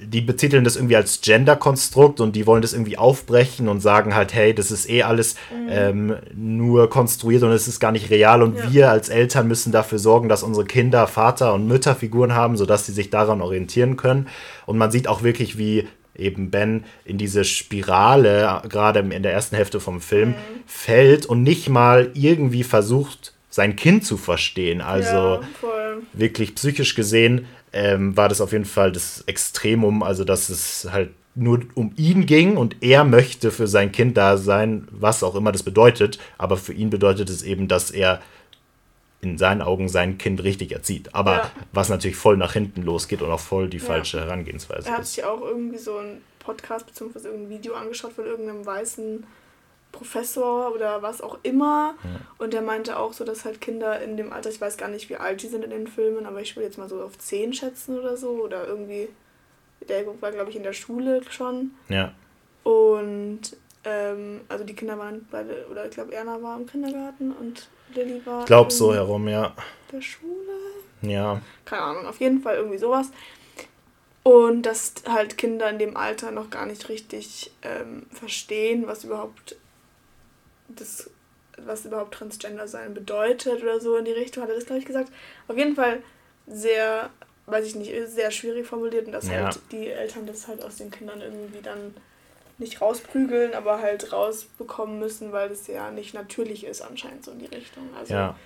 die 0.00 0.20
betiteln 0.20 0.64
das 0.64 0.76
irgendwie 0.76 0.96
als 0.96 1.20
Gender-Konstrukt 1.20 2.20
und 2.20 2.34
die 2.34 2.46
wollen 2.46 2.62
das 2.62 2.72
irgendwie 2.72 2.98
aufbrechen 2.98 3.68
und 3.68 3.80
sagen 3.80 4.14
halt, 4.14 4.34
hey, 4.34 4.54
das 4.54 4.70
ist 4.70 4.88
eh 4.88 5.02
alles 5.02 5.36
mhm. 5.50 5.68
ähm, 5.68 6.16
nur 6.34 6.90
konstruiert 6.90 7.42
und 7.42 7.52
es 7.52 7.68
ist 7.68 7.80
gar 7.80 7.92
nicht 7.92 8.10
real 8.10 8.42
und 8.42 8.56
ja. 8.56 8.72
wir 8.72 8.90
als 8.90 9.08
Eltern 9.08 9.48
müssen 9.48 9.72
dafür 9.72 9.98
sorgen, 9.98 10.28
dass 10.28 10.42
unsere 10.42 10.66
Kinder 10.66 11.06
Vater- 11.06 11.54
und 11.54 11.66
Mütterfiguren 11.66 12.34
haben, 12.34 12.56
sodass 12.56 12.86
sie 12.86 12.92
sich 12.92 13.10
daran 13.10 13.40
orientieren 13.40 13.96
können. 13.96 14.28
Und 14.66 14.78
man 14.78 14.90
sieht 14.90 15.08
auch 15.08 15.22
wirklich, 15.22 15.58
wie 15.58 15.86
eben 16.16 16.50
Ben 16.50 16.84
in 17.04 17.18
diese 17.18 17.44
Spirale, 17.44 18.62
gerade 18.68 19.00
in 19.00 19.22
der 19.22 19.32
ersten 19.32 19.56
Hälfte 19.56 19.80
vom 19.80 20.00
Film, 20.00 20.30
mhm. 20.30 20.34
fällt 20.66 21.26
und 21.26 21.42
nicht 21.42 21.68
mal 21.68 22.10
irgendwie 22.14 22.64
versucht, 22.64 23.33
sein 23.54 23.76
Kind 23.76 24.04
zu 24.04 24.16
verstehen. 24.16 24.80
Also 24.80 25.14
ja, 25.16 25.40
wirklich 26.12 26.56
psychisch 26.56 26.96
gesehen 26.96 27.46
ähm, 27.72 28.16
war 28.16 28.28
das 28.28 28.40
auf 28.40 28.50
jeden 28.50 28.64
Fall 28.64 28.90
das 28.90 29.22
Extremum, 29.28 30.02
also 30.02 30.24
dass 30.24 30.48
es 30.48 30.88
halt 30.90 31.10
nur 31.36 31.60
um 31.74 31.92
ihn 31.96 32.26
ging 32.26 32.56
und 32.56 32.74
er 32.80 33.04
möchte 33.04 33.52
für 33.52 33.68
sein 33.68 33.92
Kind 33.92 34.16
da 34.16 34.38
sein, 34.38 34.88
was 34.90 35.22
auch 35.22 35.36
immer 35.36 35.52
das 35.52 35.62
bedeutet. 35.62 36.18
Aber 36.36 36.56
für 36.56 36.72
ihn 36.72 36.90
bedeutet 36.90 37.30
es 37.30 37.44
eben, 37.44 37.68
dass 37.68 37.92
er 37.92 38.20
in 39.20 39.38
seinen 39.38 39.62
Augen 39.62 39.88
sein 39.88 40.18
Kind 40.18 40.42
richtig 40.42 40.72
erzieht. 40.72 41.14
Aber 41.14 41.36
ja. 41.36 41.50
was 41.72 41.90
natürlich 41.90 42.16
voll 42.16 42.36
nach 42.36 42.54
hinten 42.54 42.82
losgeht 42.82 43.22
und 43.22 43.30
auch 43.30 43.38
voll 43.38 43.68
die 43.68 43.76
ja. 43.76 43.84
falsche 43.84 44.18
Herangehensweise 44.18 44.88
er 44.88 44.98
hat 44.98 45.06
sich 45.06 45.22
auch 45.22 45.42
irgendwie 45.42 45.78
so 45.78 45.98
ein 45.98 46.22
Podcast 46.40 46.86
bzw. 46.86 47.28
irgendein 47.28 47.50
Video 47.50 47.74
angeschaut 47.74 48.14
von 48.14 48.26
irgendeinem 48.26 48.66
weißen 48.66 49.24
Professor 49.94 50.74
oder 50.74 51.02
was 51.02 51.22
auch 51.22 51.38
immer. 51.42 51.94
Ja. 52.02 52.10
Und 52.38 52.52
der 52.52 52.62
meinte 52.62 52.98
auch 52.98 53.12
so, 53.12 53.24
dass 53.24 53.44
halt 53.44 53.60
Kinder 53.60 54.00
in 54.02 54.16
dem 54.16 54.32
Alter, 54.32 54.50
ich 54.50 54.60
weiß 54.60 54.76
gar 54.76 54.88
nicht, 54.88 55.08
wie 55.08 55.16
alt 55.16 55.42
die 55.42 55.46
sind 55.46 55.64
in 55.64 55.70
den 55.70 55.86
Filmen, 55.86 56.26
aber 56.26 56.40
ich 56.40 56.56
würde 56.56 56.66
jetzt 56.66 56.78
mal 56.78 56.88
so 56.88 57.00
auf 57.00 57.16
10 57.16 57.54
schätzen 57.54 57.98
oder 57.98 58.16
so. 58.16 58.30
Oder 58.30 58.66
irgendwie, 58.66 59.08
der 59.88 60.04
war, 60.20 60.32
glaube 60.32 60.50
ich, 60.50 60.56
in 60.56 60.64
der 60.64 60.72
Schule 60.72 61.22
schon. 61.30 61.70
Ja. 61.88 62.12
Und 62.64 63.56
ähm, 63.84 64.40
also 64.48 64.64
die 64.64 64.74
Kinder 64.74 64.98
waren 64.98 65.26
beide, 65.30 65.66
oder 65.70 65.86
ich 65.86 65.92
glaube, 65.92 66.12
Erna 66.12 66.42
war 66.42 66.58
im 66.58 66.66
Kindergarten 66.66 67.32
und 67.32 67.68
Lilly 67.94 68.24
war. 68.26 68.40
Ich 68.40 68.46
glaube 68.46 68.72
so 68.72 68.92
herum, 68.92 69.28
ja. 69.28 69.54
Der 69.92 70.00
Schule? 70.00 70.32
Ja. 71.02 71.40
Keine 71.64 71.82
Ahnung, 71.82 72.06
auf 72.06 72.18
jeden 72.18 72.40
Fall 72.40 72.56
irgendwie 72.56 72.78
sowas. 72.78 73.10
Und 74.24 74.62
dass 74.62 74.94
halt 75.06 75.36
Kinder 75.36 75.68
in 75.68 75.78
dem 75.78 75.96
Alter 75.98 76.30
noch 76.30 76.48
gar 76.48 76.64
nicht 76.64 76.88
richtig 76.88 77.52
ähm, 77.62 78.06
verstehen, 78.10 78.86
was 78.86 79.04
überhaupt 79.04 79.56
das, 80.80 81.10
was 81.58 81.84
überhaupt 81.84 82.14
Transgender 82.14 82.68
sein 82.68 82.94
bedeutet 82.94 83.62
oder 83.62 83.80
so 83.80 83.96
in 83.96 84.04
die 84.04 84.12
Richtung, 84.12 84.42
hat 84.42 84.50
er 84.50 84.56
das, 84.56 84.66
glaube 84.66 84.80
ich, 84.80 84.86
gesagt. 84.86 85.10
Auf 85.48 85.56
jeden 85.56 85.76
Fall 85.76 86.02
sehr, 86.46 87.10
weiß 87.46 87.66
ich 87.66 87.74
nicht, 87.74 87.92
sehr 88.08 88.30
schwierig 88.30 88.66
formuliert 88.66 89.06
und 89.06 89.12
dass 89.12 89.28
ja. 89.28 89.44
halt 89.44 89.60
die 89.72 89.88
Eltern 89.88 90.26
das 90.26 90.48
halt 90.48 90.62
aus 90.62 90.76
den 90.76 90.90
Kindern 90.90 91.20
irgendwie 91.20 91.62
dann 91.62 91.94
nicht 92.58 92.80
rausprügeln, 92.80 93.54
aber 93.54 93.80
halt 93.80 94.12
rausbekommen 94.12 94.98
müssen, 94.98 95.32
weil 95.32 95.48
das 95.48 95.66
ja 95.66 95.90
nicht 95.90 96.14
natürlich 96.14 96.64
ist 96.64 96.82
anscheinend 96.82 97.24
so 97.24 97.32
in 97.32 97.40
die 97.40 97.46
Richtung. 97.46 97.84
Also, 97.98 98.14
ja. 98.14 98.36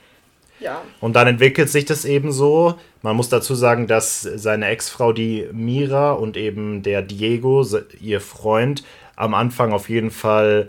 Ja. 0.60 0.82
Und 1.00 1.14
dann 1.14 1.28
entwickelt 1.28 1.68
sich 1.68 1.84
das 1.84 2.04
eben 2.04 2.32
so. 2.32 2.78
Man 3.02 3.16
muss 3.16 3.28
dazu 3.28 3.54
sagen, 3.54 3.86
dass 3.86 4.22
seine 4.22 4.66
Ex-Frau, 4.66 5.12
die 5.12 5.48
Mira 5.52 6.12
und 6.12 6.36
eben 6.36 6.82
der 6.82 7.02
Diego, 7.02 7.64
ihr 8.00 8.20
Freund, 8.20 8.82
am 9.14 9.34
Anfang 9.34 9.72
auf 9.72 9.88
jeden 9.88 10.10
Fall 10.10 10.68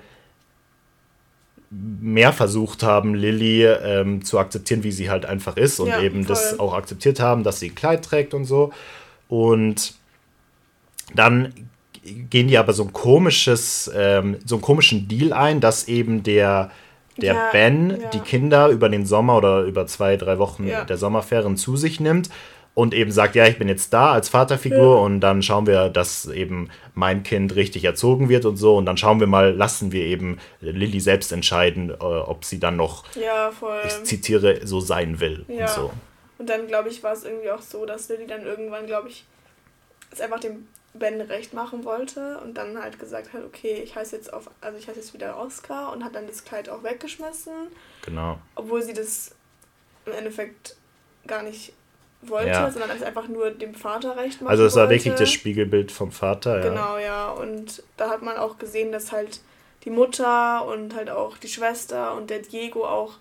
mehr 1.72 2.34
versucht 2.34 2.84
haben, 2.84 3.14
Lilly 3.14 3.66
ähm, 3.66 4.26
zu 4.26 4.40
akzeptieren, 4.40 4.84
wie 4.84 4.92
sie 4.92 5.10
halt 5.10 5.26
einfach 5.26 5.56
ist 5.56 5.80
und 5.80 5.90
ja, 5.90 6.02
eben 6.02 6.24
voll. 6.24 6.36
das 6.36 6.60
auch 6.60 6.74
akzeptiert 6.74 7.20
haben, 7.20 7.44
dass 7.44 7.60
sie 7.60 7.70
ein 7.70 7.76
Kleid 7.76 8.04
trägt 8.04 8.34
und 8.34 8.46
so. 8.46 8.72
Und 9.28 9.94
dann 11.14 11.54
gehen 12.04 12.48
die 12.48 12.58
aber 12.58 12.74
so 12.74 12.84
ein 12.84 12.94
komisches, 12.94 13.92
ähm, 13.96 14.38
so 14.46 14.56
einen 14.56 14.64
komischen 14.64 15.08
Deal 15.08 15.32
ein, 15.32 15.60
dass 15.62 15.88
eben 15.88 16.24
der, 16.24 16.72
der 17.18 17.34
ja, 17.36 17.50
Ben 17.52 18.02
ja. 18.02 18.10
die 18.10 18.20
Kinder 18.20 18.70
über 18.70 18.90
den 18.90 19.06
Sommer 19.06 19.38
oder 19.38 19.62
über 19.64 19.86
zwei, 19.86 20.18
drei 20.18 20.40
Wochen 20.40 20.66
der 20.68 20.98
Sommerferien 20.98 21.58
zu 21.58 21.78
sich 21.78 22.00
nimmt 22.00 22.30
und 22.80 22.94
eben 22.94 23.12
sagt, 23.12 23.36
ja, 23.36 23.46
ich 23.46 23.60
bin 23.60 23.68
jetzt 23.68 23.92
da 23.92 24.14
als 24.14 24.30
Vaterfigur 24.30 24.96
ja. 24.96 25.02
und 25.02 25.20
dann 25.20 25.44
schauen 25.44 25.68
wir, 25.68 25.90
dass 25.90 26.28
eben 26.28 26.70
mein 26.94 27.24
Kind 27.24 27.56
richtig 27.56 27.84
erzogen 27.84 28.30
wird 28.30 28.46
und 28.46 28.56
so 28.56 28.78
und 28.78 28.86
dann 28.86 28.96
schauen 28.96 29.20
wir 29.20 29.28
mal, 29.28 29.54
lassen 29.54 29.92
wir 29.92 30.06
eben 30.06 30.40
Lilly 30.62 31.02
selbst 31.02 31.34
entscheiden, 31.34 31.90
äh, 31.90 31.94
ob 31.96 32.46
sie 32.46 32.58
dann 32.58 32.78
noch, 32.78 33.04
ja, 33.16 33.52
ich 33.86 34.04
zitiere, 34.06 34.66
so 34.66 34.80
sein 34.80 35.20
will 35.20 35.44
ja. 35.50 35.66
und 35.66 35.70
so. 35.70 35.92
Und 36.38 36.50
dann, 36.50 36.68
glaube 36.68 36.88
ich, 36.88 37.04
war 37.04 37.12
es 37.12 37.26
irgendwie 37.26 37.52
auch 37.52 37.62
so, 37.62 37.86
dass 37.86 38.08
Lilly 38.08 38.28
dann 38.28 38.46
irgendwann, 38.46 38.86
glaube 38.86 39.10
ich, 39.10 39.26
es 40.12 40.22
einfach 40.22 40.40
dem 40.40 40.66
Ben 40.94 41.20
recht 41.20 41.54
machen 41.54 41.84
wollte 41.84 42.40
und 42.40 42.54
dann 42.54 42.82
halt 42.82 42.98
gesagt 42.98 43.34
hat, 43.34 43.44
okay, 43.44 43.82
ich 43.84 43.98
heiße 43.98 44.16
jetzt 44.16 44.32
auf, 44.32 44.50
also 44.62 44.78
ich 44.78 44.88
heiße 44.88 45.00
jetzt 45.00 45.14
wieder 45.14 45.38
Oscar 45.38 45.92
und 45.92 46.02
hat 46.02 46.16
dann 46.16 46.28
das 46.28 46.46
Kleid 46.46 46.70
auch 46.70 46.82
weggeschmissen. 46.82 47.54
Genau. 48.06 48.40
Obwohl 48.56 48.82
sie 48.82 48.94
das 48.94 49.36
im 50.06 50.14
Endeffekt 50.14 50.78
gar 51.28 51.44
nicht 51.44 51.74
wollte, 52.22 52.50
ja. 52.50 52.70
sondern 52.72 52.92
es 52.92 53.02
einfach 53.02 53.28
nur 53.28 53.52
dem 53.52 53.74
Vater 53.74 54.18
recht 54.18 54.42
machen 54.42 54.52
Also 54.52 54.66
es 54.66 54.76
war 54.76 54.90
wollte. 54.90 55.06
wirklich 55.06 55.16
das 55.16 55.32
Spiegelbild 55.32 55.92
vom 55.92 56.12
Vater, 56.12 56.58
ja. 56.58 56.70
Genau, 56.70 56.98
ja. 56.98 57.30
Und 57.32 57.84
da 57.98 58.10
hat 58.10 58.22
man 58.22 58.38
auch 58.38 58.58
gesehen, 58.58 58.92
dass 58.92 59.12
halt 59.12 59.42
die 59.86 59.90
Mutter 59.90 60.66
und 60.66 60.96
halt 60.96 61.10
auch 61.10 61.38
die 61.38 61.48
Schwester 61.48 62.16
und 62.16 62.30
der 62.30 62.40
Diego 62.40 62.86
auch 62.86 63.14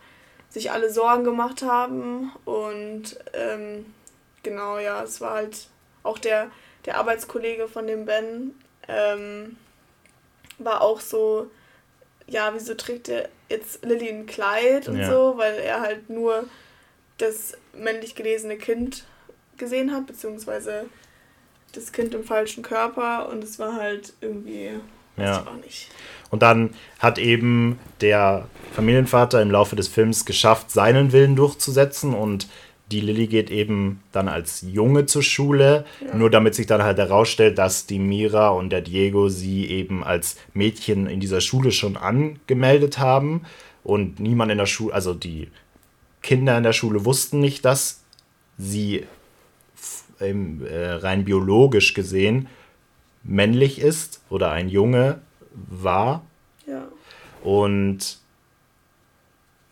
sich 0.50 0.73
alle 0.73 0.90
Sorgen 0.90 1.25
gemacht 1.25 1.62
haben. 1.62 2.33
Und 2.45 3.19
ähm, 3.35 3.87
genau, 4.43 4.78
ja, 4.78 5.02
es 5.02 5.21
war 5.21 5.35
halt 5.35 5.69
auch 6.02 6.19
der, 6.19 6.50
der 6.87 6.97
Arbeitskollege 6.99 7.69
von 7.69 7.87
dem 7.87 8.05
Ben, 8.05 8.55
ähm, 8.88 9.57
war 10.59 10.81
auch 10.81 11.00
so, 11.00 11.50
ja, 12.26 12.52
wieso 12.55 12.75
trägt 12.75 13.09
er 13.09 13.28
jetzt 13.49 13.85
Lilly 13.85 14.09
ein 14.09 14.26
Kleid 14.26 14.88
und 14.88 14.99
ja. 14.99 15.11
so, 15.11 15.35
weil 15.37 15.55
er 15.55 15.81
halt 15.81 16.11
nur 16.11 16.45
das 17.19 17.57
männlich 17.78 18.14
gelesene 18.14 18.56
Kind 18.56 19.04
gesehen 19.56 19.92
hat, 19.92 20.06
beziehungsweise 20.06 20.87
das 21.73 21.92
Kind 21.92 22.14
im 22.14 22.25
falschen 22.25 22.62
Körper 22.62 23.28
und 23.30 23.44
es 23.44 23.58
war 23.58 23.75
halt 23.75 24.14
irgendwie, 24.20 24.70
ja. 25.16 25.40
ich 25.42 25.49
auch 25.49 25.64
nicht. 25.64 25.90
Und 26.30 26.42
dann 26.42 26.70
hat 26.99 27.18
eben 27.18 27.78
der 28.00 28.49
Familienvater 28.73 29.42
im 29.42 29.50
Laufe 29.50 29.76
des 29.76 29.88
Films 29.88 30.25
geschafft, 30.25 30.70
seinen 30.70 31.12
Willen 31.12 31.37
durchzusetzen 31.37 32.14
und 32.14 32.49
die 32.90 33.00
Lilly 33.00 33.26
geht 33.26 33.50
eben 33.50 34.00
dann 34.12 34.28
als 34.28 34.62
Junge 34.62 35.04
zur 35.04 35.23
Schule, 35.23 35.85
ja. 36.00 36.14
nur 36.14 36.30
damit 36.30 36.54
sich 36.54 36.66
dann 36.66 36.82
halt 36.82 36.97
herausstellt, 36.97 37.58
dass 37.58 37.85
die 37.85 37.99
Mira 37.99 38.49
und 38.49 38.70
der 38.70 38.80
Diego 38.80 39.28
sie 39.28 39.66
eben 39.66 40.02
als 40.02 40.37
Mädchen 40.54 41.06
in 41.06 41.20
dieser 41.20 41.42
Schule 41.42 41.70
schon 41.70 41.99
angemeldet 41.99 42.99
haben 42.99 43.42
und 43.85 44.20
niemand 44.20 44.50
in 44.52 44.58
der 44.58 44.66
Schule, 44.66 44.94
also 44.94 45.12
die 45.12 45.49
Kinder 46.22 46.56
in 46.56 46.64
der 46.64 46.72
Schule 46.72 47.04
wussten 47.04 47.40
nicht, 47.40 47.64
dass 47.64 48.02
sie 48.56 49.06
ähm, 50.20 50.66
äh, 50.66 50.90
rein 50.90 51.25
biologisch 51.25 51.94
gesehen 51.94 52.48
männlich 53.22 53.80
ist 53.80 54.22
oder 54.30 54.50
ein 54.50 54.68
Junge 54.68 55.20
war. 55.52 56.25
Ja. 56.66 56.88
Und 57.42 58.18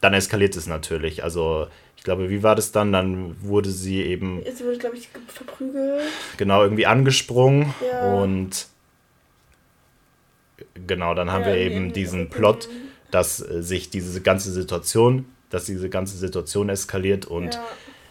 dann 0.00 0.14
eskaliert 0.14 0.56
es 0.56 0.66
natürlich. 0.66 1.24
Also 1.24 1.68
ich 1.96 2.04
glaube, 2.04 2.30
wie 2.30 2.42
war 2.42 2.54
das 2.54 2.70
dann? 2.72 2.92
Dann 2.92 3.36
wurde 3.42 3.70
sie 3.70 4.02
eben. 4.02 4.42
Sie 4.54 4.64
wurde, 4.64 4.78
glaube 4.78 4.96
ich, 4.96 5.08
verprügelt. 5.28 6.02
Genau, 6.36 6.62
irgendwie 6.62 6.86
angesprungen. 6.86 7.74
Ja. 7.90 8.14
Und 8.14 8.68
genau, 10.86 11.14
dann 11.14 11.32
haben 11.32 11.42
ja, 11.42 11.48
wir 11.48 11.56
eben 11.56 11.92
diesen 11.92 12.28
Plot, 12.28 12.68
dass 13.10 13.40
äh, 13.40 13.62
sich 13.62 13.90
diese 13.90 14.20
ganze 14.20 14.52
Situation, 14.52 15.24
dass 15.50 15.64
diese 15.64 15.88
ganze 15.88 16.16
Situation 16.16 16.68
eskaliert 16.68 17.26
und 17.26 17.54
ja 17.54 17.62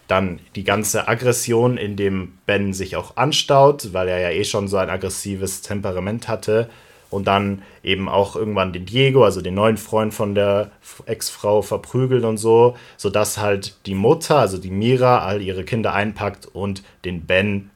dann 0.08 0.40
die 0.56 0.64
ganze 0.64 1.08
Aggression, 1.08 1.78
in 1.78 1.96
dem 1.96 2.38
Ben 2.46 2.74
sich 2.74 2.96
auch 2.96 3.18
anstaut, 3.18 3.94
weil 3.94 4.08
er 4.08 4.20
ja 4.20 4.30
eh 4.30 4.44
schon 4.44 4.68
so 4.68 4.78
ein 4.78 4.90
aggressives 4.90 5.62
Temperament 5.62 6.28
hatte. 6.28 6.70
Und 7.12 7.28
dann 7.28 7.62
eben 7.84 8.10
auch 8.10 8.36
irgendwann 8.36 8.74
den 8.74 8.86
Diego, 8.86 9.24
also 9.24 9.40
den 9.40 9.54
neuen 9.54 9.78
Freund 9.78 10.14
von 10.14 10.36
der 10.36 10.72
Ex-Frau, 11.06 11.62
verprügelt 11.62 12.26
und 12.26 12.38
so, 12.38 12.76
sodass 12.98 13.38
halt 13.38 13.76
die 13.86 13.94
Mutter, 13.94 14.38
also 14.38 14.58
die 14.58 14.72
Mira, 14.72 15.20
all 15.20 15.42
ihre 15.42 15.64
Kinder 15.64 15.94
einpackt 15.94 16.48
und 16.48 16.84
den 17.06 17.26
Ben 17.26 17.70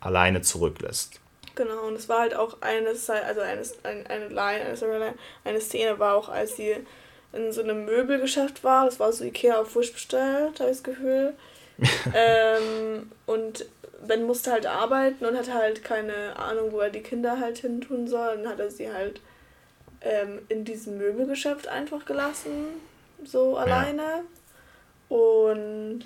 alleine 0.00 0.42
zurücklässt. 0.42 1.20
Genau, 1.54 1.86
und 1.86 1.94
es 1.94 2.08
war 2.08 2.20
halt 2.20 2.34
auch 2.34 2.60
eine, 2.60 2.88
also 2.88 3.40
eine, 3.40 3.62
eine 4.10 4.28
Line, 4.28 4.64
eine, 4.82 5.14
eine 5.44 5.60
Szene 5.60 5.98
war 5.98 6.16
auch, 6.16 6.28
als 6.28 6.56
sie 6.56 6.74
in 7.34 7.52
so 7.52 7.62
einem 7.62 7.84
Möbelgeschäft 7.84 8.64
war, 8.64 8.84
das 8.84 9.00
war 9.00 9.12
so 9.12 9.24
Ikea 9.24 9.60
auf 9.60 9.74
Wusch 9.74 9.92
bestellt, 9.92 10.60
habe 10.60 10.70
ich 10.70 10.76
das 10.76 10.82
Gefühl. 10.82 11.34
ähm, 12.14 13.10
und 13.26 13.66
Ben 14.06 14.24
musste 14.24 14.52
halt 14.52 14.66
arbeiten 14.66 15.24
und 15.24 15.36
hatte 15.36 15.54
halt 15.54 15.82
keine 15.82 16.36
Ahnung, 16.36 16.72
wo 16.72 16.80
er 16.80 16.90
die 16.90 17.02
Kinder 17.02 17.40
halt 17.40 17.58
hin 17.58 17.80
tun 17.80 18.06
soll. 18.06 18.36
Dann 18.36 18.48
hat 18.48 18.60
er 18.60 18.70
sie 18.70 18.92
halt 18.92 19.20
ähm, 20.00 20.42
in 20.48 20.64
diesem 20.64 20.98
Möbelgeschäft 20.98 21.68
einfach 21.68 22.04
gelassen, 22.04 22.80
so 23.24 23.56
alleine. 23.56 24.02
Ja. 24.02 25.16
Und 25.16 26.04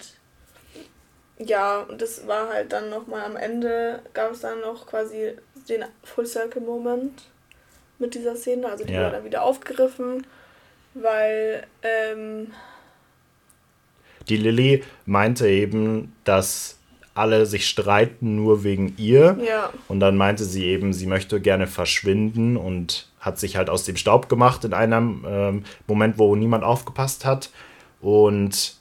ja, 1.38 1.80
und 1.82 2.02
das 2.02 2.26
war 2.26 2.48
halt 2.48 2.72
dann 2.72 2.90
nochmal 2.90 3.24
am 3.24 3.36
Ende, 3.36 4.02
gab 4.12 4.32
es 4.32 4.40
dann 4.40 4.60
noch 4.60 4.86
quasi 4.86 5.34
den 5.68 5.84
Full 6.02 6.26
Circle 6.26 6.62
Moment 6.62 7.22
mit 7.98 8.14
dieser 8.14 8.34
Szene. 8.34 8.68
Also 8.68 8.84
die 8.84 8.92
ja. 8.92 9.00
wurde 9.00 9.12
dann 9.16 9.24
wieder 9.24 9.42
aufgegriffen, 9.42 10.26
weil 11.02 11.66
ähm, 11.82 12.48
die 14.28 14.36
Lilly 14.36 14.84
meinte 15.06 15.48
eben, 15.48 16.14
dass 16.24 16.78
alle 17.14 17.46
sich 17.46 17.68
streiten 17.68 18.36
nur 18.36 18.62
wegen 18.62 18.94
ihr. 18.96 19.38
Ja. 19.44 19.70
Und 19.88 20.00
dann 20.00 20.16
meinte 20.16 20.44
sie 20.44 20.66
eben, 20.66 20.92
sie 20.92 21.06
möchte 21.06 21.40
gerne 21.40 21.66
verschwinden 21.66 22.56
und 22.56 23.08
hat 23.18 23.38
sich 23.38 23.56
halt 23.56 23.68
aus 23.68 23.84
dem 23.84 23.96
Staub 23.96 24.28
gemacht 24.28 24.64
in 24.64 24.72
einem 24.72 25.24
ähm, 25.26 25.64
Moment, 25.88 26.18
wo 26.18 26.36
niemand 26.36 26.62
aufgepasst 26.62 27.24
hat. 27.24 27.50
Und 28.00 28.76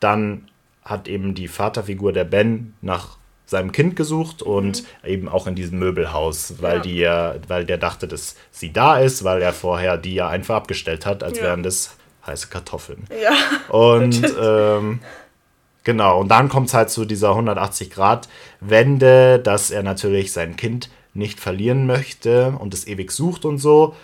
dann 0.00 0.48
hat 0.84 1.06
eben 1.06 1.34
die 1.34 1.48
Vaterfigur 1.48 2.12
der 2.12 2.24
Ben 2.24 2.74
nach 2.80 3.18
seinem 3.46 3.72
Kind 3.72 3.96
gesucht 3.96 4.42
und 4.42 4.82
mhm. 4.82 5.08
eben 5.08 5.28
auch 5.28 5.46
in 5.46 5.54
diesem 5.54 5.78
Möbelhaus, 5.78 6.54
weil 6.60 6.76
ja. 6.76 6.82
die 6.82 6.96
ja, 6.96 7.34
weil 7.48 7.64
der 7.64 7.78
dachte, 7.78 8.08
dass 8.08 8.36
sie 8.50 8.72
da 8.72 8.98
ist, 8.98 9.24
weil 9.24 9.42
er 9.42 9.52
vorher 9.52 9.98
die 9.98 10.14
ja 10.14 10.28
einfach 10.28 10.56
abgestellt 10.56 11.06
hat, 11.06 11.22
als 11.22 11.38
ja. 11.38 11.44
wären 11.44 11.62
das 11.62 11.96
heiße 12.26 12.48
Kartoffeln. 12.48 13.04
Ja. 13.22 13.32
Und 13.68 14.22
ähm, 14.40 15.00
genau, 15.84 16.20
und 16.20 16.28
dann 16.28 16.48
kommt 16.48 16.68
es 16.68 16.74
halt 16.74 16.90
zu 16.90 17.04
dieser 17.04 17.32
180-Grad-Wende, 17.32 19.38
dass 19.38 19.70
er 19.70 19.82
natürlich 19.82 20.32
sein 20.32 20.56
Kind 20.56 20.90
nicht 21.14 21.40
verlieren 21.40 21.86
möchte 21.86 22.54
und 22.58 22.74
es 22.74 22.86
ewig 22.86 23.12
sucht 23.12 23.44
und 23.44 23.58
so. 23.58 23.94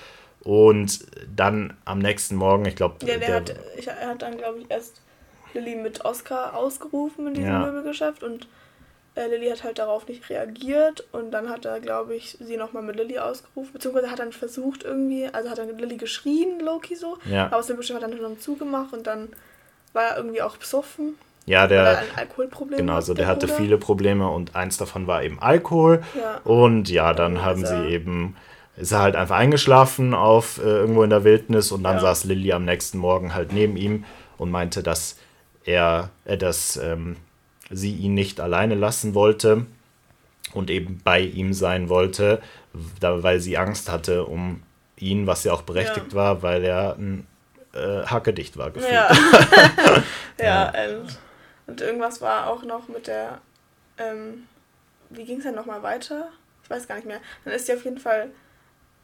Und 0.41 1.07
dann 1.35 1.77
am 1.85 1.99
nächsten 1.99 2.37
Morgen, 2.37 2.65
ich 2.65 2.77
glaube. 2.77 3.05
Ja, 3.07 3.17
der, 3.17 3.19
der 3.19 3.37
hat, 3.37 3.55
ich, 3.77 3.89
er 3.89 4.09
hat 4.09 4.23
dann, 4.23 4.39
glaube 4.39 4.61
ich, 4.61 4.71
erst 4.71 5.01
Lilly 5.55 5.77
mit 5.77 6.05
Oscar 6.05 6.55
ausgerufen 6.55 7.29
in 7.29 7.35
diesem 7.35 7.51
ja. 7.51 7.61
Möbelgeschäft 7.61 8.23
und 8.23 8.47
äh, 9.19 9.27
Lilly 9.27 9.51
hat 9.51 9.65
halt 9.65 9.79
darauf 9.79 10.07
nicht 10.07 10.29
reagiert 10.31 11.05
und 11.13 11.33
dann 11.33 11.49
hat 11.49 11.65
er, 11.65 11.81
glaube 11.81 12.15
ich, 12.15 12.37
sie 12.41 12.57
nochmal 12.57 12.83
mit 12.83 12.97
Lilly 12.97 13.19
ausgerufen, 13.19 13.73
beziehungsweise 13.73 14.11
hat 14.11 14.21
dann 14.21 14.33
versucht 14.33 14.85
irgendwie, 14.85 15.29
also 15.33 15.51
hat 15.51 15.59
dann 15.59 15.67
mit 15.67 15.81
Lilly 15.81 15.97
geschrien, 15.97 16.61
Loki 16.61 16.95
so, 16.95 17.19
ja. 17.25 17.47
aber 17.47 17.57
aus 17.57 17.67
dem 17.67 17.77
Bestimmt 17.77 18.03
hat 18.03 18.11
er 18.11 18.17
dann 18.17 18.39
zugemacht 18.39 18.93
und 18.93 19.07
dann 19.07 19.29
war 19.93 20.05
er 20.05 20.17
irgendwie 20.19 20.43
auch 20.43 20.57
besoffen. 20.57 21.17
Ja, 21.47 21.67
der 21.67 21.99
ein 21.99 22.07
Alkoholproblem. 22.15 22.79
Genau, 22.79 23.01
so 23.01 23.15
der, 23.15 23.25
der 23.25 23.35
hatte 23.35 23.47
Bruder. 23.47 23.59
viele 23.59 23.79
Probleme 23.79 24.29
und 24.29 24.55
eins 24.55 24.77
davon 24.77 25.07
war 25.07 25.23
eben 25.23 25.41
Alkohol. 25.41 26.03
Ja. 26.15 26.41
Und 26.45 26.91
ja, 26.91 27.15
dann 27.15 27.37
und 27.37 27.45
haben 27.45 27.65
sie 27.65 27.89
eben, 27.89 28.37
ist 28.77 28.93
er 28.93 28.99
halt 28.99 29.17
einfach 29.17 29.37
eingeschlafen 29.37 30.13
auf 30.13 30.59
äh, 30.59 30.69
irgendwo 30.69 31.03
in 31.03 31.11
der 31.11 31.25
Wildnis 31.25 31.73
und 31.73 31.83
dann 31.85 31.97
ja. 31.97 32.01
saß 32.01 32.25
Lilly 32.25 32.53
am 32.53 32.67
nächsten 32.67 32.99
Morgen 32.99 33.35
halt 33.35 33.53
neben 33.53 33.79
ihm 33.79 34.05
und 34.37 34.51
meinte, 34.51 34.83
dass 34.83 35.17
er, 35.65 36.11
äh, 36.27 36.37
dass 36.37 36.77
ähm, 36.77 37.17
sie 37.71 37.95
ihn 37.95 38.15
nicht 38.15 38.41
alleine 38.41 38.75
lassen 38.75 39.15
wollte 39.15 39.67
und 40.55 40.71
eben 40.71 41.01
bei 41.05 41.21
ihm 41.21 41.53
sein 41.53 41.89
wollte, 41.89 42.41
weil 43.01 43.41
sie 43.41 43.59
Angst 43.59 43.91
hatte 43.91 44.25
um 44.25 44.63
ihn, 44.97 45.27
was 45.27 45.45
ja 45.45 45.53
auch 45.53 45.63
berechtigt 45.63 46.13
ja. 46.13 46.15
war, 46.15 46.43
weil 46.43 46.65
er 46.65 46.97
ein 46.97 47.27
äh, 47.75 48.05
hackedicht 48.07 48.57
war 48.57 48.71
gefühlt. 48.71 48.93
Ja, 48.93 49.11
ja, 50.39 50.73
ja. 50.75 50.99
Und, 50.99 51.19
und, 51.67 51.81
irgendwas 51.81 52.21
war 52.21 52.49
auch 52.49 52.65
noch 52.65 52.89
mit 52.89 53.07
der, 53.07 53.41
ähm, 53.99 54.47
wie 55.11 55.25
ging 55.25 55.39
es 55.39 55.45
dann 55.45 55.55
nochmal 55.55 55.83
weiter? 55.83 56.29
Ich 56.65 56.71
weiß 56.71 56.89
gar 56.89 56.97
nicht 56.97 57.07
mehr. 57.07 57.21
Dann 57.45 57.55
ist 57.55 57.67
sie 57.67 57.75
auf 57.75 57.85
jeden 57.85 57.99
Fall, 57.99 58.31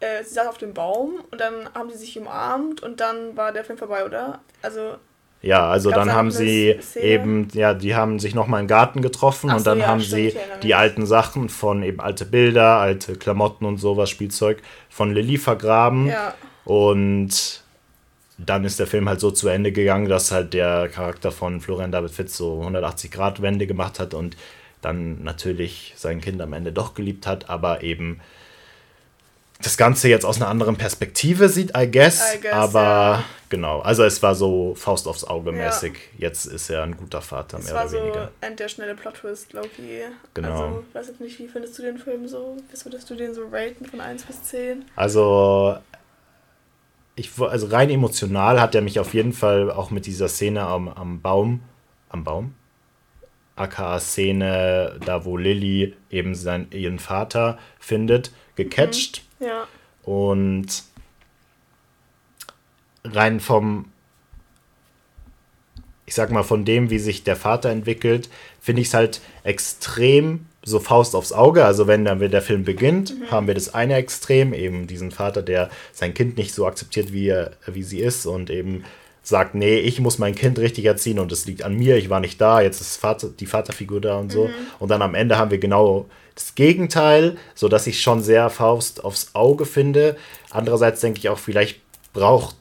äh, 0.00 0.24
sie 0.24 0.34
saß 0.34 0.48
auf 0.48 0.58
dem 0.58 0.74
Baum 0.74 1.24
und 1.30 1.40
dann 1.40 1.72
haben 1.74 1.90
sie 1.90 1.98
sich 1.98 2.18
umarmt 2.18 2.82
und 2.82 3.00
dann 3.00 3.36
war 3.36 3.52
der 3.52 3.64
Film 3.64 3.78
vorbei, 3.78 4.04
oder? 4.04 4.40
Also 4.62 4.96
ja, 5.44 5.68
also 5.68 5.90
dann 5.90 6.12
haben 6.12 6.30
sie 6.30 6.78
Szene? 6.80 7.04
eben, 7.04 7.48
ja, 7.52 7.74
die 7.74 7.94
haben 7.94 8.18
sich 8.18 8.34
nochmal 8.34 8.62
im 8.62 8.66
Garten 8.66 9.02
getroffen 9.02 9.50
Ach 9.50 9.56
und 9.56 9.66
dann 9.66 9.78
so, 9.78 9.82
ja, 9.82 9.88
haben 9.88 10.00
stimmt, 10.00 10.32
sie 10.32 10.38
die 10.62 10.74
alten 10.74 11.04
Sachen 11.04 11.48
von 11.48 11.82
eben 11.82 12.00
alte 12.00 12.24
Bilder, 12.24 12.78
alte 12.78 13.16
Klamotten 13.16 13.66
und 13.66 13.76
sowas, 13.76 14.08
Spielzeug 14.08 14.62
von 14.88 15.12
Lilly 15.12 15.36
vergraben. 15.36 16.06
Ja. 16.06 16.34
Und 16.64 17.62
dann 18.38 18.64
ist 18.64 18.80
der 18.80 18.86
Film 18.86 19.08
halt 19.08 19.20
so 19.20 19.30
zu 19.30 19.48
Ende 19.48 19.70
gegangen, 19.70 20.08
dass 20.08 20.32
halt 20.32 20.54
der 20.54 20.88
Charakter 20.88 21.30
von 21.30 21.60
Florian 21.60 21.92
David 21.92 22.10
Fitz 22.10 22.36
so 22.36 22.60
180 22.60 23.10
Grad 23.10 23.42
Wende 23.42 23.66
gemacht 23.66 24.00
hat 24.00 24.14
und 24.14 24.36
dann 24.80 25.22
natürlich 25.22 25.92
sein 25.96 26.20
Kind 26.20 26.40
am 26.40 26.52
Ende 26.52 26.72
doch 26.72 26.94
geliebt 26.94 27.26
hat, 27.26 27.48
aber 27.48 27.82
eben 27.82 28.20
das 29.66 29.76
Ganze 29.76 30.08
jetzt 30.08 30.24
aus 30.24 30.36
einer 30.36 30.48
anderen 30.48 30.76
Perspektive 30.76 31.48
sieht, 31.48 31.76
I 31.76 31.90
guess. 31.90 32.34
I 32.34 32.40
guess 32.40 32.52
aber 32.52 32.80
ja. 32.80 33.24
genau, 33.48 33.80
also 33.80 34.04
es 34.04 34.22
war 34.22 34.34
so 34.34 34.74
Faust 34.74 35.08
aufs 35.08 35.24
Auge 35.24 35.52
mäßig. 35.52 35.92
Ja. 35.92 36.28
Jetzt 36.28 36.46
ist 36.46 36.70
er 36.70 36.82
ein 36.82 36.96
guter 36.96 37.20
Vater, 37.20 37.58
es 37.58 37.66
mehr 37.66 37.74
war 37.74 37.86
oder 37.86 37.92
weniger. 37.92 38.24
So 38.24 38.46
ein 38.46 38.56
der 38.56 38.68
schnelle 38.68 38.94
Plot-Twist, 38.94 39.52
Loki. 39.52 40.02
Genau. 40.34 40.48
Also, 40.50 40.84
weiß 40.92 41.08
jetzt 41.08 41.20
nicht, 41.20 41.38
wie 41.38 41.48
findest 41.48 41.78
du 41.78 41.82
den 41.82 41.98
Film 41.98 42.28
so? 42.28 42.56
Wie 42.70 42.84
würdest 42.84 43.08
du 43.10 43.14
den 43.14 43.34
so 43.34 43.42
raten 43.50 43.84
von 43.86 44.00
1 44.00 44.24
bis 44.24 44.42
10? 44.42 44.84
Also, 44.96 45.76
ich, 47.16 47.30
also 47.38 47.66
rein 47.68 47.90
emotional 47.90 48.60
hat 48.60 48.74
er 48.74 48.82
mich 48.82 48.98
auf 49.00 49.14
jeden 49.14 49.32
Fall 49.32 49.70
auch 49.70 49.90
mit 49.90 50.06
dieser 50.06 50.28
Szene 50.28 50.62
am, 50.62 50.88
am 50.88 51.20
Baum, 51.20 51.60
am 52.08 52.24
Baum? 52.24 52.54
aka 53.56 54.00
Szene, 54.00 54.98
da 55.04 55.24
wo 55.24 55.36
Lilly 55.36 55.94
eben 56.10 56.34
seinen, 56.34 56.70
ihren 56.72 56.98
Vater 56.98 57.58
findet, 57.78 58.32
gecatcht. 58.56 59.22
Mhm. 59.22 59.33
Ja. 59.44 59.66
Und 60.04 60.84
rein 63.04 63.40
vom, 63.40 63.86
ich 66.06 66.14
sag 66.14 66.30
mal, 66.30 66.42
von 66.42 66.64
dem, 66.64 66.90
wie 66.90 66.98
sich 66.98 67.24
der 67.24 67.36
Vater 67.36 67.70
entwickelt, 67.70 68.28
finde 68.60 68.82
ich 68.82 68.88
es 68.88 68.94
halt 68.94 69.20
extrem 69.42 70.46
so 70.64 70.80
Faust 70.80 71.14
aufs 71.14 71.32
Auge. 71.32 71.64
Also 71.64 71.86
wenn 71.86 72.04
dann 72.04 72.18
der 72.18 72.42
Film 72.42 72.64
beginnt, 72.64 73.18
mhm. 73.18 73.30
haben 73.30 73.46
wir 73.46 73.54
das 73.54 73.74
eine 73.74 73.94
Extrem, 73.94 74.54
eben 74.54 74.86
diesen 74.86 75.10
Vater, 75.10 75.42
der 75.42 75.70
sein 75.92 76.14
Kind 76.14 76.36
nicht 76.36 76.54
so 76.54 76.66
akzeptiert, 76.66 77.12
wie, 77.12 77.28
er, 77.28 77.52
wie 77.66 77.82
sie 77.82 78.00
ist 78.00 78.26
und 78.26 78.50
eben 78.50 78.84
sagt, 79.24 79.54
nee, 79.54 79.78
ich 79.78 80.00
muss 80.00 80.18
mein 80.18 80.34
Kind 80.34 80.58
richtig 80.58 80.84
erziehen 80.84 81.18
und 81.18 81.32
es 81.32 81.46
liegt 81.46 81.64
an 81.64 81.74
mir, 81.74 81.96
ich 81.96 82.10
war 82.10 82.20
nicht 82.20 82.40
da, 82.40 82.60
jetzt 82.60 82.80
ist 82.80 82.96
Vater, 82.96 83.28
die 83.28 83.46
Vaterfigur 83.46 84.00
da 84.00 84.18
und 84.18 84.30
so. 84.30 84.44
Mhm. 84.44 84.52
Und 84.78 84.90
dann 84.90 85.02
am 85.02 85.14
Ende 85.14 85.38
haben 85.38 85.50
wir 85.50 85.58
genau 85.58 86.06
das 86.34 86.54
Gegenteil, 86.54 87.36
sodass 87.54 87.86
ich 87.86 88.02
schon 88.02 88.22
sehr 88.22 88.50
Faust 88.50 89.02
aufs 89.04 89.30
Auge 89.34 89.66
finde. 89.66 90.16
Andererseits 90.50 91.00
denke 91.00 91.18
ich 91.18 91.28
auch, 91.28 91.38
vielleicht 91.38 91.80
braucht 92.12 92.56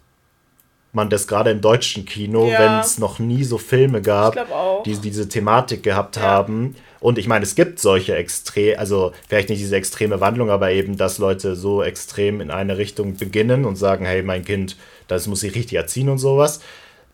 man 0.93 1.09
das 1.09 1.27
gerade 1.27 1.49
im 1.49 1.59
deutschen 1.59 2.05
Kino, 2.05 2.47
ja. 2.47 2.59
wenn 2.59 2.79
es 2.79 2.99
noch 2.99 3.19
nie 3.19 3.43
so 3.43 3.57
Filme 3.57 4.01
gab, 4.01 4.37
die 4.85 4.95
diese 4.95 5.27
Thematik 5.27 5.83
gehabt 5.83 6.17
ja. 6.17 6.21
haben. 6.21 6.75
Und 6.99 7.17
ich 7.17 7.27
meine, 7.27 7.43
es 7.43 7.55
gibt 7.55 7.79
solche 7.79 8.15
extrem, 8.15 8.79
also 8.79 9.11
vielleicht 9.27 9.49
nicht 9.49 9.59
diese 9.59 9.75
extreme 9.75 10.21
Wandlung, 10.21 10.49
aber 10.49 10.71
eben, 10.71 10.95
dass 10.95 11.17
Leute 11.17 11.55
so 11.55 11.83
extrem 11.83 12.39
in 12.39 12.51
eine 12.51 12.77
Richtung 12.77 13.17
beginnen 13.17 13.65
und 13.65 13.75
sagen, 13.75 14.05
hey, 14.05 14.21
mein 14.21 14.45
Kind, 14.45 14.77
das 15.07 15.27
muss 15.27 15.43
ich 15.43 15.55
richtig 15.55 15.77
erziehen 15.77 16.09
und 16.09 16.17
sowas. 16.17 16.61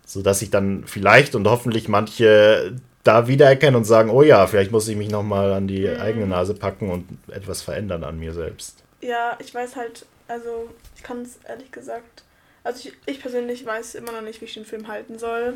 Sodass 0.06 0.42
ich 0.42 0.50
dann 0.50 0.84
vielleicht 0.86 1.36
und 1.36 1.48
hoffentlich 1.48 1.88
manche 1.88 2.76
da 3.04 3.28
wiedererkennen 3.28 3.76
und 3.76 3.86
sagen, 3.86 4.10
oh 4.10 4.24
ja, 4.24 4.46
vielleicht 4.48 4.72
muss 4.72 4.88
ich 4.88 4.98
mich 4.98 5.10
nochmal 5.10 5.54
an 5.54 5.68
die 5.68 5.88
mhm. 5.88 6.02
eigene 6.02 6.28
Nase 6.28 6.54
packen 6.54 6.90
und 6.90 7.08
etwas 7.32 7.62
verändern 7.62 8.04
an 8.04 8.20
mir 8.20 8.34
selbst. 8.34 8.84
Ja, 9.02 9.38
ich 9.40 9.54
weiß 9.54 9.76
halt, 9.76 10.06
also 10.28 10.70
ich 10.96 11.04
kann 11.04 11.22
es 11.22 11.40
ehrlich 11.48 11.72
gesagt, 11.72 12.24
also 12.64 12.90
ich, 12.90 12.94
ich 13.06 13.22
persönlich 13.22 13.66
weiß 13.66 13.96
immer 13.96 14.12
noch 14.12 14.22
nicht, 14.22 14.42
wie 14.42 14.46
ich 14.46 14.54
den 14.54 14.66
Film 14.66 14.88
halten 14.88 15.18
soll. 15.18 15.54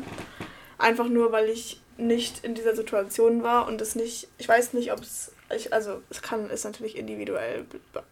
Einfach 0.78 1.08
nur, 1.08 1.32
weil 1.32 1.48
ich 1.48 1.80
nicht 1.96 2.44
in 2.44 2.54
dieser 2.54 2.74
Situation 2.74 3.42
war 3.42 3.68
und 3.68 3.80
es 3.80 3.94
nicht, 3.94 4.28
ich 4.38 4.48
weiß 4.48 4.72
nicht, 4.72 4.92
ob 4.92 5.00
es, 5.00 5.32
ich, 5.54 5.72
also 5.72 6.00
es 6.10 6.22
kann, 6.22 6.50
ist 6.50 6.64
natürlich 6.64 6.96
individuell 6.96 7.66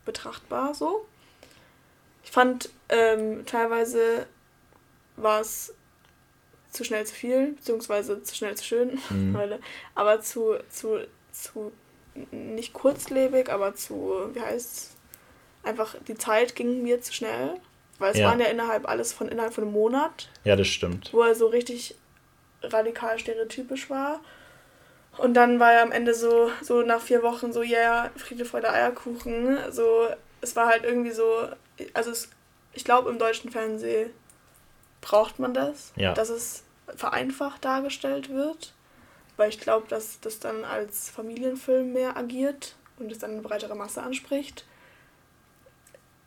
betrachtbar 0.05 0.75
so. 0.75 1.07
Ich 2.25 2.31
fand 2.31 2.71
ähm, 2.89 3.45
teilweise 3.47 4.27
war 5.17 5.41
es 5.41 5.75
zu 6.71 6.85
schnell 6.85 7.05
zu 7.07 7.15
viel, 7.15 7.53
beziehungsweise 7.53 8.23
zu 8.23 8.35
schnell 8.35 8.55
zu 8.57 8.65
schön, 8.65 8.99
mhm. 9.11 9.37
aber 9.95 10.21
zu, 10.21 10.57
zu, 10.71 11.01
zu 11.33 11.73
nicht 12.31 12.73
kurzlebig, 12.73 13.51
aber 13.51 13.75
zu, 13.75 14.31
wie 14.33 14.41
heißt 14.41 14.73
es, 14.73 14.97
einfach 15.63 15.97
die 16.07 16.17
Zeit 16.17 16.55
ging 16.55 16.83
mir 16.83 17.01
zu 17.01 17.13
schnell, 17.13 17.55
weil 17.99 18.13
es 18.13 18.19
ja. 18.19 18.29
waren 18.29 18.41
ja 18.41 18.47
innerhalb 18.47 18.89
alles 18.89 19.13
von 19.13 19.29
innerhalb 19.29 19.55
von 19.55 19.65
einem 19.65 19.73
Monat. 19.73 20.29
Ja, 20.45 20.57
das 20.57 20.69
stimmt. 20.69 21.13
Wo 21.13 21.23
er 21.23 21.35
so 21.35 21.47
richtig 21.47 21.95
radikal 22.63 23.19
stereotypisch 23.19 23.91
war. 23.91 24.21
Und 25.19 25.35
dann 25.35 25.61
war 25.61 25.73
er 25.73 25.83
am 25.83 25.93
Ende 25.93 26.15
so, 26.15 26.51
so 26.63 26.83
nach 26.83 27.01
vier 27.01 27.23
Wochen 27.23 27.53
so, 27.53 27.63
ja, 27.63 27.79
yeah, 27.79 28.11
Friede, 28.17 28.45
Freude, 28.45 28.73
Eierkuchen. 28.73 29.59
So, 29.71 30.09
es 30.41 30.57
war 30.57 30.69
halt 30.69 30.85
irgendwie 30.85 31.11
so, 31.11 31.49
also 31.95 32.11
es, 32.11 32.29
ich 32.73 32.85
glaube, 32.85 33.11
im 33.11 33.19
deutschen 33.19 33.51
Fernsehen 33.51 34.11
braucht 35.01 35.39
man 35.39 35.55
das, 35.55 35.93
ja. 35.97 36.15
dass 36.15 36.29
es 36.31 36.65
vereinfacht 36.97 37.65
dargestellt 37.65 38.31
wird. 38.31 38.75
Weil 39.37 39.49
ich 39.49 39.61
glaube, 39.61 39.89
dass 39.89 40.21
das 40.21 40.39
dann 40.39 40.65
als 40.65 41.09
Familienfilm 41.09 41.93
mehr 41.93 42.17
agiert 42.17 42.77
und 42.99 43.11
es 43.11 43.19
dann 43.19 43.33
eine 43.33 43.41
breitere 43.41 43.75
Masse 43.75 44.03
anspricht. 44.03 44.67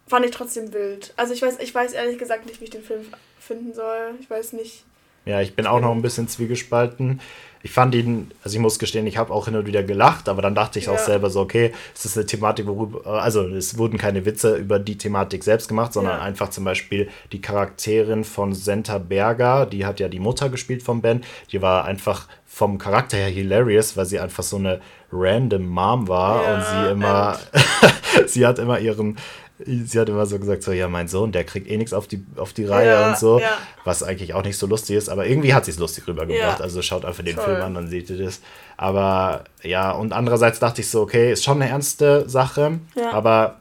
Fand 0.08 0.26
ich 0.26 0.32
trotzdem 0.32 0.74
wild. 0.74 1.14
Also 1.16 1.34
ich 1.34 1.42
weiß, 1.42 1.60
ich 1.60 1.74
weiß 1.74 1.94
ehrlich 1.94 2.18
gesagt 2.18 2.46
nicht, 2.46 2.60
wie 2.60 2.66
ich 2.66 2.72
den 2.72 2.84
Film 2.84 3.06
finden 3.40 3.74
soll. 3.74 4.16
Ich 4.20 4.30
weiß 4.30 4.54
nicht, 4.54 4.86
ja, 5.26 5.42
ich 5.42 5.56
bin 5.56 5.68
auch 5.68 5.80
noch 5.80 5.92
ein 5.92 6.02
bisschen 6.02 6.28
zwiegespalten. 6.28 7.20
Ich 7.64 7.72
fand 7.72 7.96
ihn, 7.96 8.30
also 8.44 8.56
ich 8.56 8.62
muss 8.62 8.78
gestehen, 8.78 9.08
ich 9.08 9.18
habe 9.18 9.34
auch 9.34 9.46
hin 9.46 9.56
und 9.56 9.66
wieder 9.66 9.82
gelacht, 9.82 10.30
aber 10.30 10.44
dann 10.44 10.54
dachte 10.54 10.78
ich 10.78 10.86
ja. 10.86 10.92
auch 10.92 11.00
selber 11.00 11.32
so, 11.32 11.42
okay, 11.42 11.74
es 11.96 12.06
ist 12.06 12.16
eine 12.16 12.28
Thematik, 12.28 12.68
worüber, 12.68 13.08
also 13.08 13.48
es 13.48 13.80
wurden 13.80 13.98
keine 13.98 14.24
Witze 14.24 14.56
über 14.56 14.78
die 14.78 15.00
Thematik 15.00 15.44
selbst 15.44 15.68
gemacht, 15.68 15.92
sondern 15.92 16.20
ja. 16.20 16.22
einfach 16.22 16.52
zum 16.52 16.64
Beispiel 16.64 17.10
die 17.32 17.42
Charakterin 17.42 18.24
von 18.24 18.54
Senta 18.54 19.00
Berger, 19.00 19.66
die 19.66 19.84
hat 19.84 20.00
ja 20.00 20.10
die 20.10 20.20
Mutter 20.20 20.50
gespielt 20.50 20.84
von 20.84 21.02
Ben, 21.02 21.24
die 21.52 21.60
war 21.60 21.86
einfach 21.86 22.28
vom 22.46 22.78
Charakter 22.78 23.18
her 23.18 23.30
hilarious, 23.30 23.98
weil 23.98 24.06
sie 24.06 24.20
einfach 24.20 24.44
so 24.44 24.58
eine 24.58 24.80
random 25.12 25.66
Mom 25.66 26.08
war 26.08 26.44
ja, 26.44 26.56
und 26.56 26.66
sie 26.66 26.92
immer, 26.92 27.40
sie 28.28 28.46
hat 28.46 28.60
immer 28.60 28.80
ihren 28.80 29.18
sie 29.60 30.00
hat 30.00 30.10
immer 30.10 30.26
so 30.26 30.38
gesagt, 30.38 30.64
so, 30.64 30.72
ja, 30.72 30.88
mein 30.88 31.08
Sohn, 31.08 31.32
der 31.32 31.46
kriegt 31.46 31.70
eh 31.70 31.78
nichts 31.78 31.94
auf 31.94 32.08
die, 32.08 32.26
auf 32.36 32.52
die 32.54 32.66
Reihe 32.66 32.90
ja, 32.90 33.10
und 33.10 33.18
so, 33.18 33.40
ja. 33.40 33.58
was 33.86 34.04
eigentlich 34.04 34.34
auch 34.34 34.44
nicht 34.44 34.58
so 34.58 34.68
lustig 34.68 34.98
ist, 34.98 35.10
aber 35.10 35.26
irgendwie 35.28 35.54
hat 35.54 35.66
sie 35.66 35.72
es 35.72 35.80
lustig 35.80 36.08
rübergebracht, 36.08 36.60
ja. 36.60 36.64
also 36.64 36.82
schaut 36.82 37.06
einfach 37.06 37.24
den 37.24 37.36
Toll. 37.36 37.46
Film 37.46 37.62
an, 37.62 37.74
dann 37.74 37.88
seht 37.88 38.10
ihr 38.10 38.18
das. 38.18 38.42
Aber 38.76 39.46
ja, 39.64 39.92
und 39.92 40.12
andererseits 40.12 40.60
dachte 40.60 40.82
ich 40.82 40.90
so, 40.90 41.02
okay, 41.02 41.32
ist 41.32 41.44
schon 41.44 41.62
eine 41.62 41.72
ernste 41.72 42.28
Sache, 42.30 42.80
aber 43.12 43.60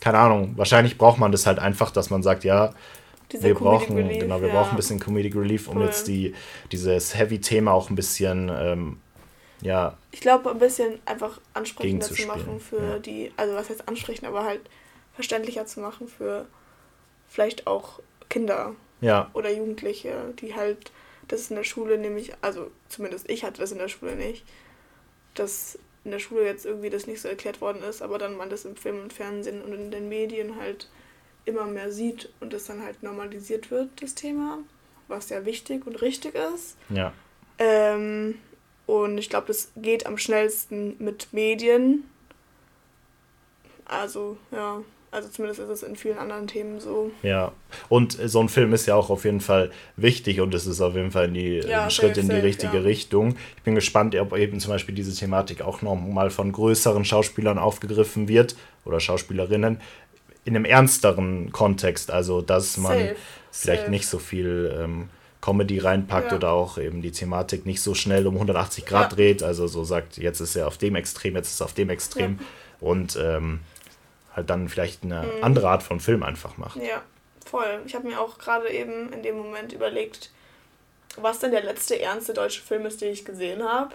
keine 0.00 0.18
Ahnung, 0.18 0.54
wahrscheinlich 0.56 0.98
braucht 0.98 1.18
man 1.18 1.30
das 1.30 1.46
halt 1.46 1.58
einfach, 1.58 1.90
dass 1.90 2.10
man 2.10 2.22
sagt, 2.22 2.44
ja, 2.44 2.72
Diese 3.30 3.42
wir 3.42 3.54
brauchen, 3.54 3.96
Relief, 3.96 4.18
genau, 4.18 4.40
wir 4.40 4.48
brauchen 4.48 4.70
ein 4.70 4.76
bisschen 4.76 4.98
Comedic 4.98 5.36
Relief, 5.36 5.68
um 5.68 5.76
cool. 5.76 5.84
jetzt 5.84 6.08
die, 6.08 6.34
dieses 6.72 7.16
Heavy-Thema 7.16 7.72
auch 7.72 7.90
ein 7.90 7.96
bisschen 7.96 8.50
ähm, 8.52 8.96
ja. 9.62 9.96
Ich 10.10 10.20
glaube, 10.20 10.50
ein 10.50 10.58
bisschen 10.58 10.98
einfach 11.06 11.40
ansprechender 11.54 12.06
zu 12.06 12.26
machen 12.26 12.60
für 12.60 12.98
die, 12.98 13.32
also 13.36 13.54
was 13.54 13.70
heißt 13.70 13.88
ansprechen, 13.88 14.26
aber 14.26 14.44
halt 14.44 14.62
verständlicher 15.14 15.66
zu 15.66 15.80
machen 15.80 16.08
für 16.08 16.46
vielleicht 17.28 17.66
auch 17.66 18.00
Kinder 18.28 18.74
ja. 19.00 19.30
oder 19.34 19.50
Jugendliche, 19.50 20.32
die 20.38 20.54
halt 20.54 20.90
das 21.28 21.50
in 21.50 21.56
der 21.56 21.64
Schule 21.64 21.98
nämlich, 21.98 22.32
also 22.40 22.70
zumindest 22.88 23.28
ich 23.30 23.44
hatte 23.44 23.60
das 23.60 23.72
in 23.72 23.78
der 23.78 23.88
Schule 23.88 24.16
nicht, 24.16 24.44
dass 25.34 25.78
in 26.04 26.10
der 26.10 26.18
Schule 26.18 26.44
jetzt 26.44 26.66
irgendwie 26.66 26.90
das 26.90 27.06
nicht 27.06 27.20
so 27.20 27.28
erklärt 27.28 27.60
worden 27.60 27.82
ist, 27.82 28.02
aber 28.02 28.18
dann 28.18 28.36
man 28.36 28.50
das 28.50 28.64
im 28.64 28.76
Film 28.76 29.00
und 29.00 29.12
Fernsehen 29.12 29.62
und 29.62 29.72
in 29.72 29.90
den 29.90 30.08
Medien 30.08 30.56
halt 30.56 30.88
immer 31.44 31.66
mehr 31.66 31.92
sieht 31.92 32.30
und 32.40 32.52
es 32.54 32.66
dann 32.66 32.82
halt 32.82 33.02
normalisiert 33.02 33.70
wird, 33.70 33.90
das 34.00 34.14
Thema, 34.14 34.58
was 35.08 35.28
ja 35.28 35.44
wichtig 35.44 35.86
und 35.86 36.02
richtig 36.02 36.34
ist. 36.34 36.76
Ja. 36.88 37.12
Ähm, 37.58 38.38
und 38.86 39.18
ich 39.18 39.30
glaube, 39.30 39.48
das 39.48 39.70
geht 39.76 40.06
am 40.06 40.18
schnellsten 40.18 40.96
mit 40.98 41.32
Medien. 41.32 42.04
Also, 43.84 44.36
ja. 44.50 44.82
Also 45.12 45.28
zumindest 45.28 45.60
ist 45.60 45.68
es 45.68 45.82
in 45.82 45.94
vielen 45.94 46.16
anderen 46.16 46.46
Themen 46.46 46.80
so. 46.80 47.10
Ja, 47.22 47.52
und 47.90 48.18
so 48.24 48.40
ein 48.40 48.48
Film 48.48 48.72
ist 48.72 48.86
ja 48.86 48.94
auch 48.94 49.10
auf 49.10 49.26
jeden 49.26 49.42
Fall 49.42 49.70
wichtig 49.96 50.40
und 50.40 50.54
es 50.54 50.66
ist 50.66 50.80
auf 50.80 50.94
jeden 50.94 51.10
Fall 51.10 51.30
die, 51.30 51.58
ja, 51.58 51.84
ein 51.84 51.90
Schritt 51.90 52.16
in 52.16 52.30
die 52.30 52.36
safe, 52.36 52.42
richtige 52.42 52.76
ja. 52.78 52.82
Richtung. 52.82 53.36
Ich 53.58 53.62
bin 53.62 53.74
gespannt, 53.74 54.16
ob 54.16 54.34
eben 54.34 54.58
zum 54.58 54.70
Beispiel 54.70 54.94
diese 54.94 55.14
Thematik 55.14 55.60
auch 55.60 55.82
nochmal 55.82 56.30
von 56.30 56.50
größeren 56.50 57.04
Schauspielern 57.04 57.58
aufgegriffen 57.58 58.26
wird 58.26 58.56
oder 58.86 59.00
Schauspielerinnen 59.00 59.82
in 60.46 60.56
einem 60.56 60.64
ernsteren 60.64 61.52
Kontext. 61.52 62.10
Also, 62.10 62.40
dass 62.40 62.78
man 62.78 62.98
safe, 62.98 63.16
vielleicht 63.50 63.82
safe. 63.82 63.90
nicht 63.90 64.06
so 64.06 64.18
viel 64.18 64.74
ähm, 64.80 65.10
Comedy 65.42 65.78
reinpackt 65.78 66.30
ja. 66.30 66.38
oder 66.38 66.52
auch 66.52 66.78
eben 66.78 67.02
die 67.02 67.12
Thematik 67.12 67.66
nicht 67.66 67.82
so 67.82 67.94
schnell 67.94 68.26
um 68.26 68.34
180 68.36 68.86
Grad 68.86 69.14
dreht. 69.14 69.42
Also 69.42 69.66
so 69.66 69.84
sagt, 69.84 70.16
jetzt 70.16 70.40
ist 70.40 70.56
er 70.56 70.68
auf 70.68 70.78
dem 70.78 70.94
Extrem, 70.94 71.36
jetzt 71.36 71.50
ist 71.50 71.60
er 71.60 71.66
auf 71.66 71.74
dem 71.74 71.90
Extrem. 71.90 72.38
Und 72.80 73.18
ähm, 73.20 73.60
halt 74.34 74.50
dann 74.50 74.68
vielleicht 74.68 75.04
eine 75.04 75.22
mhm. 75.22 75.44
andere 75.44 75.68
Art 75.68 75.82
von 75.82 76.00
Film 76.00 76.22
einfach 76.22 76.56
macht. 76.56 76.76
Ja, 76.76 77.02
voll. 77.44 77.82
Ich 77.86 77.94
habe 77.94 78.06
mir 78.06 78.20
auch 78.20 78.38
gerade 78.38 78.70
eben 78.70 79.12
in 79.12 79.22
dem 79.22 79.36
Moment 79.36 79.72
überlegt, 79.72 80.30
was 81.16 81.38
denn 81.38 81.50
der 81.50 81.62
letzte 81.62 82.00
ernste 82.00 82.32
deutsche 82.32 82.62
Film 82.62 82.86
ist, 82.86 83.00
den 83.00 83.12
ich 83.12 83.24
gesehen 83.24 83.62
habe. 83.62 83.94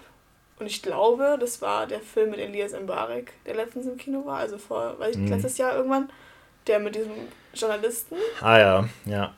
Und 0.58 0.66
ich 0.66 0.82
glaube, 0.82 1.36
das 1.38 1.62
war 1.62 1.86
der 1.86 2.00
Film 2.00 2.30
mit 2.30 2.40
Elias 2.40 2.72
Mbarek, 2.72 3.32
der 3.46 3.54
letztens 3.54 3.86
im 3.86 3.96
Kino 3.96 4.26
war, 4.26 4.38
also 4.38 4.58
vor, 4.58 4.98
weiß 4.98 5.14
ich, 5.14 5.22
mhm. 5.22 5.28
letztes 5.28 5.56
Jahr 5.58 5.76
irgendwann, 5.76 6.10
der 6.66 6.80
mit 6.80 6.96
diesem 6.96 7.12
Journalisten. 7.54 8.16
Ah 8.40 8.58
ja, 8.58 8.88
ja. 9.04 9.34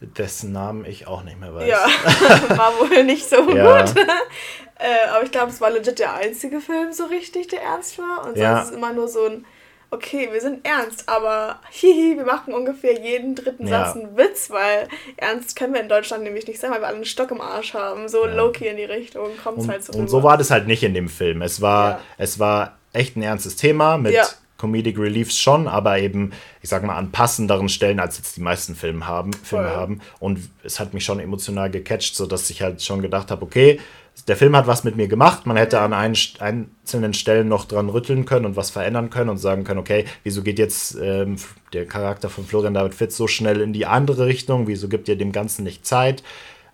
Dessen 0.00 0.52
Namen 0.52 0.86
ich 0.86 1.06
auch 1.06 1.22
nicht 1.22 1.38
mehr 1.38 1.54
weiß. 1.54 1.68
Ja, 1.68 1.78
war 2.56 2.72
wohl 2.80 3.04
nicht 3.04 3.28
so 3.28 3.36
ja. 3.50 3.82
gut. 3.82 3.94
äh, 4.78 5.08
aber 5.10 5.24
ich 5.24 5.30
glaube, 5.30 5.50
es 5.50 5.60
war 5.60 5.70
legit 5.70 5.98
der 5.98 6.14
einzige 6.14 6.60
Film 6.60 6.92
so 6.92 7.04
richtig, 7.04 7.48
der 7.48 7.62
ernst 7.62 7.98
war. 7.98 8.20
Und 8.20 8.30
sonst 8.30 8.38
ja. 8.38 8.62
ist 8.62 8.72
immer 8.72 8.92
nur 8.94 9.08
so 9.08 9.26
ein 9.26 9.44
okay, 9.90 10.28
wir 10.32 10.40
sind 10.40 10.64
ernst, 10.64 11.08
aber 11.08 11.58
hihi, 11.70 12.16
wir 12.16 12.24
machen 12.24 12.54
ungefähr 12.54 13.00
jeden 13.00 13.34
dritten 13.34 13.66
ja. 13.66 13.86
Satz 13.86 13.96
einen 13.96 14.16
Witz, 14.16 14.50
weil 14.50 14.88
ernst 15.16 15.56
können 15.56 15.74
wir 15.74 15.80
in 15.80 15.88
Deutschland 15.88 16.22
nämlich 16.22 16.46
nicht 16.46 16.60
sein, 16.60 16.70
weil 16.70 16.80
wir 16.80 16.86
alle 16.86 16.96
einen 16.96 17.04
Stock 17.04 17.30
im 17.30 17.40
Arsch 17.40 17.74
haben. 17.74 18.08
So 18.08 18.26
ja. 18.26 18.34
low-key 18.34 18.68
in 18.68 18.76
die 18.76 18.84
Richtung 18.84 19.28
kommt 19.42 19.58
es 19.58 19.68
halt 19.68 19.84
so. 19.84 19.92
Und 19.92 20.08
so 20.08 20.22
war 20.22 20.38
das 20.38 20.50
halt 20.50 20.66
nicht 20.66 20.82
in 20.82 20.94
dem 20.94 21.08
Film. 21.08 21.42
Es 21.42 21.60
war, 21.60 21.90
ja. 21.90 22.00
es 22.18 22.38
war 22.38 22.78
echt 22.92 23.16
ein 23.16 23.22
ernstes 23.22 23.56
Thema 23.56 23.98
mit 23.98 24.16
Comedic 24.58 24.98
Reliefs 24.98 25.38
schon, 25.38 25.66
aber 25.66 25.98
eben, 25.98 26.32
ich 26.60 26.68
sag 26.68 26.84
mal, 26.84 26.96
an 26.96 27.10
passenderen 27.10 27.68
Stellen, 27.68 27.98
als 27.98 28.18
jetzt 28.18 28.36
die 28.36 28.42
meisten 28.42 28.74
Filme 28.74 29.06
haben. 29.06 29.32
Filme 29.32 29.70
haben. 29.70 30.02
Und 30.18 30.50
es 30.62 30.78
hat 30.78 30.92
mich 30.92 31.04
schon 31.04 31.18
emotional 31.18 31.70
gecatcht, 31.70 32.14
sodass 32.14 32.50
ich 32.50 32.62
halt 32.62 32.82
schon 32.82 33.00
gedacht 33.00 33.30
habe, 33.30 33.42
okay, 33.42 33.80
der 34.28 34.36
Film 34.36 34.56
hat 34.56 34.66
was 34.66 34.84
mit 34.84 34.96
mir 34.96 35.08
gemacht. 35.08 35.46
Man 35.46 35.56
hätte 35.56 35.80
an 35.80 35.92
ein, 35.92 36.16
einzelnen 36.38 37.14
Stellen 37.14 37.48
noch 37.48 37.64
dran 37.64 37.88
rütteln 37.88 38.24
können 38.24 38.46
und 38.46 38.56
was 38.56 38.70
verändern 38.70 39.10
können 39.10 39.30
und 39.30 39.38
sagen 39.38 39.64
können, 39.64 39.80
okay, 39.80 40.04
wieso 40.24 40.42
geht 40.42 40.58
jetzt 40.58 40.96
ähm, 41.00 41.36
der 41.72 41.86
Charakter 41.86 42.28
von 42.28 42.44
Florian 42.44 42.74
David 42.74 42.94
Fitz 42.94 43.16
so 43.16 43.26
schnell 43.26 43.60
in 43.60 43.72
die 43.72 43.86
andere 43.86 44.26
Richtung? 44.26 44.66
Wieso 44.66 44.88
gibt 44.88 45.08
ihr 45.08 45.16
dem 45.16 45.32
Ganzen 45.32 45.64
nicht 45.64 45.86
Zeit? 45.86 46.22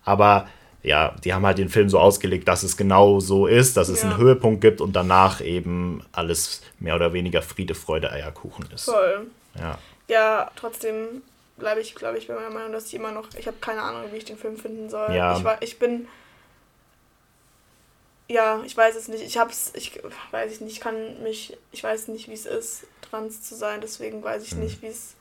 Aber 0.03 0.47
ja, 0.83 1.15
die 1.23 1.33
haben 1.33 1.45
halt 1.45 1.57
den 1.57 1.69
Film 1.69 1.89
so 1.89 1.99
ausgelegt, 1.99 2.47
dass 2.47 2.63
es 2.63 2.77
genau 2.77 3.19
so 3.19 3.45
ist, 3.47 3.77
dass 3.77 3.89
es 3.89 4.03
ja. 4.03 4.09
einen 4.09 4.17
Höhepunkt 4.17 4.61
gibt 4.61 4.79
und 4.79 4.95
danach 4.95 5.41
eben 5.41 6.03
alles 6.11 6.61
mehr 6.79 6.95
oder 6.95 7.13
weniger 7.13 7.41
Friede, 7.41 7.75
Freude, 7.75 8.11
Eierkuchen 8.11 8.65
ist. 8.73 8.85
Voll. 8.85 9.27
Ja. 9.59 9.77
Ja, 10.07 10.51
trotzdem 10.55 11.21
bleibe 11.57 11.81
ich, 11.81 11.95
glaube 11.95 12.17
ich, 12.17 12.27
bei 12.27 12.35
meiner 12.35 12.51
Meinung, 12.51 12.71
dass 12.71 12.87
ich 12.87 12.93
immer 12.93 13.11
noch, 13.11 13.25
ich 13.37 13.47
habe 13.47 13.57
keine 13.59 13.81
Ahnung, 13.81 14.03
wie 14.11 14.17
ich 14.17 14.25
den 14.25 14.37
Film 14.37 14.57
finden 14.57 14.89
soll. 14.89 15.13
Ja. 15.13 15.37
Ich, 15.37 15.43
war, 15.43 15.61
ich 15.61 15.79
bin, 15.79 16.07
ja, 18.27 18.61
ich 18.63 18.75
weiß 18.75 18.95
es 18.95 19.07
nicht. 19.07 19.23
Ich 19.23 19.37
hab's, 19.37 19.71
ich 19.75 20.01
weiß 20.31 20.51
ich 20.51 20.61
nicht, 20.61 20.73
ich 20.73 20.79
kann 20.79 21.23
mich, 21.23 21.57
ich 21.71 21.83
weiß 21.83 22.09
nicht, 22.09 22.27
wie 22.27 22.33
es 22.33 22.45
ist, 22.45 22.87
trans 23.01 23.41
zu 23.41 23.55
sein, 23.55 23.81
deswegen 23.81 24.23
weiß 24.23 24.43
ich 24.43 24.51
hm. 24.51 24.59
nicht, 24.59 24.81
wie 24.81 24.87
es. 24.87 25.15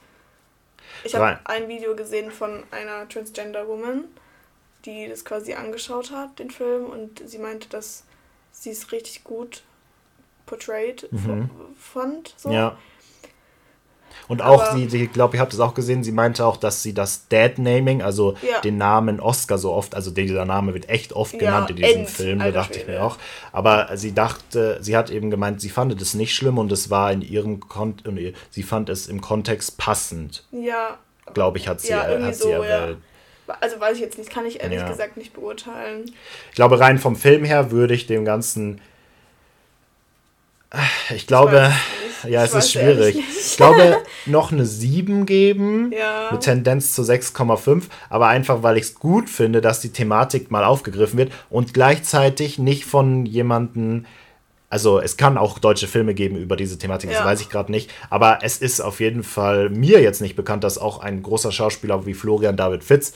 Ich 1.05 1.14
habe 1.14 1.40
ein 1.45 1.69
Video 1.69 1.97
gesehen 1.97 2.31
von 2.31 2.62
einer 2.71 3.09
Transgender 3.09 3.66
Woman 3.66 4.05
die 4.87 5.09
das 5.09 5.25
quasi 5.25 5.55
angeschaut 5.55 6.11
hat, 6.12 6.38
den 6.38 6.51
Film, 6.51 6.87
und 6.87 7.23
sie 7.29 7.38
meinte, 7.38 7.69
dass 7.69 8.05
sie 8.53 8.71
es 8.71 8.92
richtig 8.92 9.25
gut 9.25 9.62
portrayed 10.47 11.12
mhm. 11.12 11.51
fand. 11.79 12.35
So. 12.37 12.51
Ja. 12.51 12.79
Und 14.29 14.43
auch, 14.43 14.73
sie, 14.75 14.87
ich 14.87 15.12
glaube, 15.12 15.37
ihr 15.37 15.41
habt 15.41 15.53
es 15.53 15.61
auch 15.61 15.75
gesehen, 15.75 16.03
sie 16.03 16.12
meinte 16.12 16.45
auch, 16.45 16.57
dass 16.57 16.83
sie 16.83 16.93
das 16.93 17.29
Dad-Naming, 17.29 18.03
also 18.03 18.35
ja. 18.43 18.61
den 18.61 18.77
Namen 18.77 19.21
Oscar 19.21 19.57
so 19.59 19.73
oft, 19.73 19.95
also 19.95 20.11
dieser 20.11 20.45
Name 20.45 20.75
wird 20.75 20.89
echt 20.89 21.12
oft 21.12 21.35
ja, 21.35 21.39
genannt 21.39 21.71
in 21.71 21.77
diesem 21.77 22.01
End, 22.01 22.11
Film, 22.11 22.39
da 22.41 22.51
dachte 22.51 22.79
ich 22.81 22.87
mir 22.87 23.03
auch. 23.03 23.19
Aber 23.53 23.97
sie 23.97 24.12
dachte, 24.12 24.79
sie 24.81 24.97
hat 24.97 25.11
eben 25.11 25.31
gemeint, 25.31 25.61
sie 25.61 25.69
fand 25.69 26.01
es 26.01 26.15
nicht 26.15 26.35
schlimm 26.35 26.59
und 26.59 26.73
es 26.73 26.91
war 26.91 27.12
in 27.12 27.23
ihrem 27.23 27.61
Kon 27.61 27.97
sie 28.51 28.62
fand 28.62 28.89
es 28.89 29.07
im 29.07 29.21
Kontext 29.21 29.79
passend. 29.79 30.45
Ja. 30.51 30.99
Glaube 31.33 31.59
ich, 31.59 31.69
hat 31.69 31.81
sie, 31.81 31.91
ja, 31.91 32.03
hat 32.03 32.35
sie 32.35 32.43
so, 32.43 32.51
erwähnt. 32.51 32.99
Also 33.61 33.79
weiß 33.79 33.97
ich 33.97 34.03
jetzt 34.03 34.19
nicht, 34.19 34.31
kann 34.31 34.45
ich 34.45 34.61
ehrlich 34.61 34.85
gesagt 34.87 35.17
nicht 35.17 35.35
beurteilen. 35.35 36.11
Ich 36.51 36.57
glaube, 36.57 36.81
rein 36.81 36.99
vom 36.99 37.15
Film 37.15 37.45
her 37.45 37.71
würde 37.71 37.95
ich 37.95 38.07
dem 38.07 38.25
Ganzen. 38.25 38.81
Ich 41.15 41.27
glaube, 41.27 41.73
ich 42.27 42.33
ja, 42.35 42.45
es 42.45 42.55
ist 42.55 42.73
schwierig. 42.73 43.17
Ich 43.17 43.57
glaube, 43.57 43.99
noch 44.27 44.53
eine 44.53 44.67
7 44.67 45.27
geben, 45.27 45.93
ja. 45.93 46.29
mit 46.33 46.43
Tendenz 46.43 46.95
zu 46.95 47.03
6,5, 47.03 47.85
aber 48.09 48.29
einfach, 48.29 48.62
weil 48.62 48.77
ich 48.77 48.85
es 48.85 48.95
gut 48.95 49.31
finde, 49.31 49.61
dass 49.61 49.81
die 49.81 49.91
Thematik 49.91 50.51
mal 50.51 50.65
aufgegriffen 50.65 51.19
wird 51.19 51.33
und 51.51 51.75
gleichzeitig 51.75 52.59
nicht 52.59 52.85
von 52.85 53.27
jemandem 53.27 54.05
also 54.69 54.99
es 54.99 55.17
kann 55.17 55.39
auch 55.39 55.61
deutsche 55.61 55.87
Filme 55.87 56.12
geben 56.12 56.37
über 56.37 56.57
diese 56.57 56.77
Thematik, 56.77 57.11
das 57.11 57.21
ja. 57.21 57.25
weiß 57.25 57.41
ich 57.41 57.49
gerade 57.49 57.71
nicht. 57.71 57.91
Aber 58.11 58.41
es 58.43 58.59
ist 58.59 58.81
auf 58.81 58.99
jeden 58.99 59.23
Fall 59.23 59.71
mir 59.71 60.03
jetzt 60.03 60.21
nicht 60.21 60.35
bekannt, 60.35 60.65
dass 60.65 60.77
auch 60.77 60.99
ein 60.99 61.23
großer 61.23 61.53
Schauspieler 61.53 62.05
wie 62.05 62.15
Florian 62.15 62.57
David 62.57 62.83
Fitz 62.83 63.15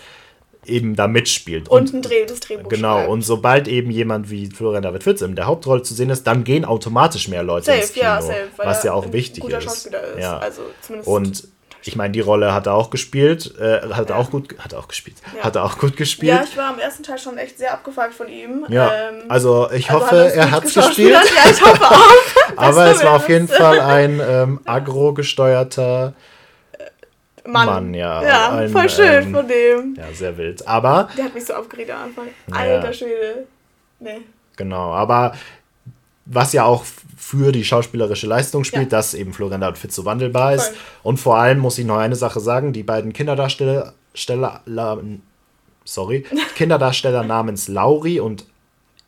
eben 0.67 0.97
da 0.97 1.09
mitspielt. 1.09 1.69
Und, 1.69 1.89
und 1.89 1.95
ein 1.95 2.03
Dreh, 2.03 2.27
das 2.27 2.41
Drehbuch 2.41 2.69
Genau, 2.69 2.99
schreibt. 2.99 3.09
und 3.11 3.23
sobald 3.23 3.69
eben 3.69 3.91
jemand 3.91 4.31
wie 4.31 4.49
Florian 4.49 4.83
David 4.83 5.03
Fitz 5.03 5.23
in 5.23 5.35
der 5.35 5.47
Hauptrolle 5.47 5.83
zu 5.83 5.95
sehen 5.95 6.11
ist, 6.11 6.27
dann 6.27 6.45
gehen 6.45 6.65
automatisch 6.65 7.29
mehr 7.29 7.43
Leute 7.43 7.67
safe, 7.67 7.79
ins 7.79 7.93
Kino, 7.93 8.05
ja, 8.05 8.23
safe, 8.23 8.49
was 8.57 8.83
ja 8.83 8.93
auch 8.93 9.13
wichtig 9.13 9.45
ist. 9.45 9.67
ist. 9.67 9.91
Ja. 10.19 10.39
Also 10.39 10.63
zumindest 10.81 11.09
und 11.09 11.49
ich 11.83 11.97
meine, 11.97 12.13
die 12.13 12.21
Rolle 12.21 12.53
hat 12.53 12.67
er 12.67 12.75
auch 12.75 12.91
gespielt, 12.91 13.55
äh, 13.59 13.81
hat 13.93 14.11
er 14.11 14.17
ja. 14.17 14.23
auch 14.23 14.31
gut, 14.31 14.55
hat 14.59 14.75
auch 14.75 14.89
gespielt, 14.89 15.17
ja. 15.35 15.45
hat 15.45 15.57
er 15.57 15.65
auch 15.65 15.79
gut 15.79 15.97
gespielt. 15.97 16.33
Ja, 16.33 16.45
ich 16.45 16.57
war 16.57 16.69
am 16.71 16.79
ersten 16.79 17.03
Teil 17.03 17.19
schon 17.19 17.39
echt 17.39 17.59
sehr 17.59 17.73
abgefragt 17.73 18.13
von 18.13 18.29
ihm. 18.29 18.67
Ja, 18.69 19.09
ähm, 19.09 19.23
also 19.29 19.71
ich 19.73 19.91
also 19.91 20.05
hoffe, 20.05 20.25
hat 20.25 20.35
er 20.35 20.51
hat 20.51 20.65
es 20.65 20.75
gespielt. 20.75 21.13
Ja, 21.15 21.51
ich 21.51 21.63
hoffe 21.63 21.83
auch. 21.83 22.57
Aber 22.57 22.87
es 22.87 23.03
war 23.03 23.15
auf 23.15 23.29
jeden 23.29 23.49
Fall 23.49 23.81
ein 23.81 24.21
ähm, 24.29 24.61
agro-gesteuerter 24.67 26.15
Mann. 27.47 27.67
Mann, 27.67 27.95
ja. 27.95 28.23
Ja, 28.23 28.57
ein, 28.57 28.69
voll 28.69 28.89
schön 28.89 29.25
ähm, 29.25 29.35
von 29.35 29.49
dem. 29.49 29.95
Ja, 29.97 30.13
sehr 30.13 30.37
wild. 30.37 30.67
Aber. 30.67 31.09
Der 31.17 31.25
hat 31.25 31.35
mich 31.35 31.45
so 31.45 31.55
aufgeregt 31.55 31.91
am 31.91 32.03
Anfang. 32.05 32.29
Alter 32.51 32.93
Schwede. 32.93 33.47
Nee. 33.99 34.21
Genau, 34.57 34.93
aber 34.93 35.35
was 36.27 36.53
ja 36.53 36.65
auch 36.65 36.85
für 37.17 37.53
die 37.53 37.65
schauspielerische 37.65 38.27
Leistung 38.27 38.65
spielt, 38.65 38.93
ja. 38.93 38.99
dass 38.99 39.15
eben 39.15 39.33
Florian 39.33 39.61
David 39.61 39.79
Fitz 39.79 39.97
so 39.97 40.05
wandelbar 40.05 40.55
ist. 40.55 40.69
Voll. 40.69 40.77
Und 41.03 41.17
vor 41.19 41.37
allem 41.37 41.59
muss 41.59 41.79
ich 41.79 41.85
noch 41.85 41.99
eine 41.99 42.17
Sache 42.17 42.41
sagen: 42.41 42.73
die 42.73 42.83
beiden 42.83 43.13
Kinderdarsteller, 43.13 43.95
Steller, 44.15 44.63
sorry, 45.85 46.25
Kinderdarsteller 46.57 47.25
namens 47.25 47.69
Lauri 47.69 48.21
und 48.21 48.47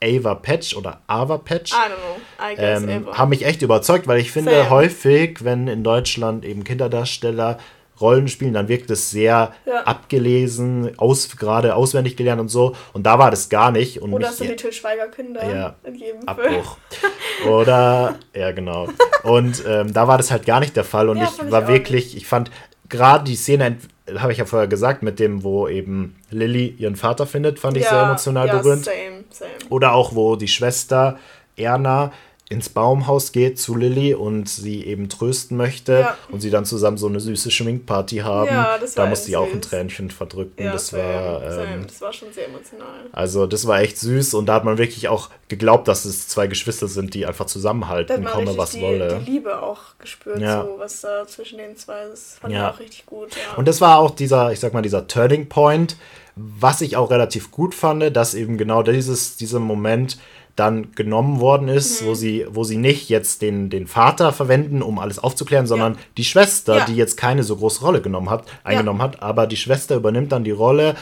Ava 0.02 0.34
Patch 0.34 0.74
oder 0.76 1.00
Ava 1.06 1.38
Patch 1.38 1.72
I 1.72 1.76
don't 1.76 1.96
know. 1.96 2.52
I 2.52 2.56
guess 2.56 2.82
ähm, 2.82 3.06
haben 3.12 3.28
mich 3.28 3.44
echt 3.44 3.62
überzeugt, 3.62 4.08
weil 4.08 4.18
ich 4.18 4.32
finde 4.32 4.50
Same. 4.50 4.70
häufig, 4.70 5.44
wenn 5.44 5.68
in 5.68 5.84
Deutschland 5.84 6.44
eben 6.44 6.64
Kinderdarsteller 6.64 7.58
Rollen 8.02 8.28
spielen, 8.28 8.54
dann 8.54 8.68
wirkt 8.68 8.90
es 8.90 9.10
sehr 9.10 9.54
ja. 9.64 9.82
abgelesen, 9.84 10.98
aus, 10.98 11.36
gerade 11.36 11.74
auswendig 11.74 12.16
gelernt 12.16 12.40
und 12.40 12.48
so. 12.48 12.74
Und 12.92 13.04
da 13.04 13.18
war 13.18 13.30
das 13.30 13.48
gar 13.48 13.70
nicht. 13.70 14.02
Und 14.02 14.12
Oder 14.12 14.28
mich, 14.28 14.60
so 14.60 14.72
Schweiger 14.72 15.06
Kinder 15.06 15.42
ja, 15.54 15.76
in 15.84 15.94
jedem 15.94 16.28
Abbruch. 16.28 16.76
Oder, 17.48 18.16
ja 18.34 18.50
genau. 18.52 18.88
Und 19.22 19.62
ähm, 19.66 19.92
da 19.92 20.08
war 20.08 20.18
das 20.18 20.30
halt 20.30 20.44
gar 20.44 20.60
nicht 20.60 20.76
der 20.76 20.84
Fall. 20.84 21.08
Und 21.08 21.18
ja, 21.18 21.24
ich 21.24 21.50
war 21.50 21.62
ich 21.62 21.68
wirklich, 21.68 22.04
nicht. 22.06 22.16
ich 22.16 22.26
fand 22.26 22.50
gerade 22.88 23.24
die 23.24 23.36
Szene, 23.36 23.78
habe 24.16 24.32
ich 24.32 24.38
ja 24.38 24.44
vorher 24.44 24.68
gesagt, 24.68 25.02
mit 25.02 25.18
dem, 25.18 25.42
wo 25.42 25.68
eben 25.68 26.16
Lilly 26.30 26.74
ihren 26.78 26.96
Vater 26.96 27.26
findet, 27.26 27.58
fand 27.58 27.76
ich 27.76 27.88
sehr 27.88 28.02
emotional 28.02 28.48
berührend. 28.48 28.84
Same, 28.84 29.24
same. 29.30 29.50
Oder 29.70 29.94
auch, 29.94 30.14
wo 30.14 30.36
die 30.36 30.48
Schwester 30.48 31.18
Erna 31.56 32.12
ins 32.52 32.68
Baumhaus 32.68 33.32
geht 33.32 33.58
zu 33.58 33.74
Lilly 33.74 34.14
und 34.14 34.48
sie 34.48 34.84
eben 34.84 35.08
trösten 35.08 35.56
möchte 35.56 35.92
ja. 35.92 36.16
und 36.30 36.40
sie 36.40 36.50
dann 36.50 36.64
zusammen 36.64 36.98
so 36.98 37.08
eine 37.08 37.18
süße 37.18 37.50
Schminkparty 37.50 38.18
haben. 38.18 38.48
Ja, 38.48 38.78
das 38.78 38.94
da 38.94 39.06
musste 39.06 39.26
sie 39.26 39.36
auch 39.36 39.50
ein 39.50 39.62
Tränchen 39.62 40.10
verdrücken. 40.10 40.64
Ja, 40.64 40.72
das, 40.72 40.88
same, 40.88 41.02
war, 41.02 41.42
ähm, 41.42 41.86
das 41.86 42.00
war 42.00 42.12
schon 42.12 42.32
sehr 42.32 42.48
emotional. 42.48 43.06
Also 43.12 43.46
das 43.46 43.66
war 43.66 43.80
echt 43.80 43.98
süß 43.98 44.34
und 44.34 44.46
da 44.46 44.54
hat 44.54 44.64
man 44.64 44.76
wirklich 44.76 45.08
auch 45.08 45.30
geglaubt, 45.48 45.88
dass 45.88 46.04
es 46.04 46.28
zwei 46.28 46.46
Geschwister 46.46 46.88
sind, 46.88 47.14
die 47.14 47.26
einfach 47.26 47.46
zusammenhalten, 47.46 48.24
komme 48.24 48.56
was 48.56 48.72
die, 48.72 48.82
wolle. 48.82 49.22
die 49.24 49.30
Liebe 49.30 49.62
auch 49.62 49.98
gespürt, 49.98 50.38
so 50.38 50.74
was 50.78 51.00
da 51.00 51.26
zwischen 51.26 51.58
den 51.58 51.76
zwei 51.76 52.02
ist. 52.04 52.38
Fand 52.38 52.52
ja. 52.52 52.68
ich 52.68 52.74
auch 52.74 52.80
richtig 52.80 53.06
gut. 53.06 53.30
Und 53.56 53.66
das 53.66 53.80
war 53.80 53.98
auch 53.98 54.10
dieser, 54.10 54.52
ich 54.52 54.60
sag 54.60 54.74
mal, 54.74 54.82
dieser 54.82 55.08
Turning 55.08 55.48
Point, 55.48 55.96
was 56.36 56.80
ich 56.80 56.96
auch 56.96 57.10
relativ 57.10 57.50
gut 57.50 57.74
fand, 57.74 58.16
dass 58.16 58.34
eben 58.34 58.56
genau 58.56 58.82
dieses, 58.82 59.36
dieser 59.36 59.58
Moment 59.58 60.18
dann 60.56 60.92
genommen 60.94 61.40
worden 61.40 61.68
ist, 61.68 62.02
mhm. 62.02 62.06
wo 62.06 62.14
sie, 62.14 62.46
wo 62.50 62.64
sie 62.64 62.76
nicht 62.76 63.08
jetzt 63.08 63.42
den, 63.42 63.70
den 63.70 63.86
Vater 63.86 64.32
verwenden, 64.32 64.82
um 64.82 64.98
alles 64.98 65.18
aufzuklären, 65.18 65.66
sondern 65.66 65.94
ja. 65.94 65.98
die 66.18 66.24
Schwester, 66.24 66.78
ja. 66.78 66.84
die 66.84 66.94
jetzt 66.94 67.16
keine 67.16 67.42
so 67.42 67.56
große 67.56 67.82
Rolle 67.82 68.02
genommen 68.02 68.28
hat, 68.28 68.44
eingenommen 68.62 69.00
ja. 69.00 69.06
hat, 69.06 69.22
aber 69.22 69.46
die 69.46 69.56
Schwester 69.56 69.96
übernimmt 69.96 70.32
dann 70.32 70.44
die 70.44 70.50
Rolle 70.50 70.94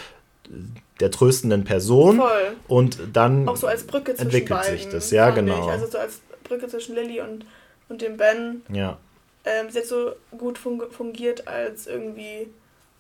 der 1.01 1.11
tröstenden 1.11 1.65
Person 1.65 2.19
Voll. 2.19 2.57
und 2.69 2.99
dann 3.13 3.49
auch 3.49 3.57
so 3.57 3.67
als 3.67 3.85
Brücke 3.85 4.15
zwischen 4.15 4.27
entwickelt 4.27 4.61
beiden, 4.61 4.79
sich 4.79 4.89
das, 4.89 5.11
ja 5.11 5.31
genau. 5.31 5.65
Ich. 5.65 5.71
Also 5.71 5.87
so 5.87 5.99
als 5.99 6.21
Brücke 6.45 6.69
zwischen 6.69 6.95
Lilly 6.95 7.21
und, 7.21 7.45
und 7.89 8.03
dem 8.03 8.17
Ben. 8.17 8.63
Ja. 8.73 8.99
Ähm, 9.45 9.71
sie 9.71 9.79
hat 9.79 9.87
so 9.87 10.13
gut 10.37 10.59
fungiert 10.59 11.49
als 11.49 11.87
irgendwie, 11.87 12.49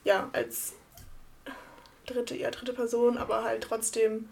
ja, 0.04 0.30
als 0.32 0.72
dritte, 2.06 2.36
ja, 2.36 2.50
dritte 2.50 2.72
Person, 2.72 3.18
aber 3.18 3.44
halt 3.44 3.62
trotzdem 3.62 4.28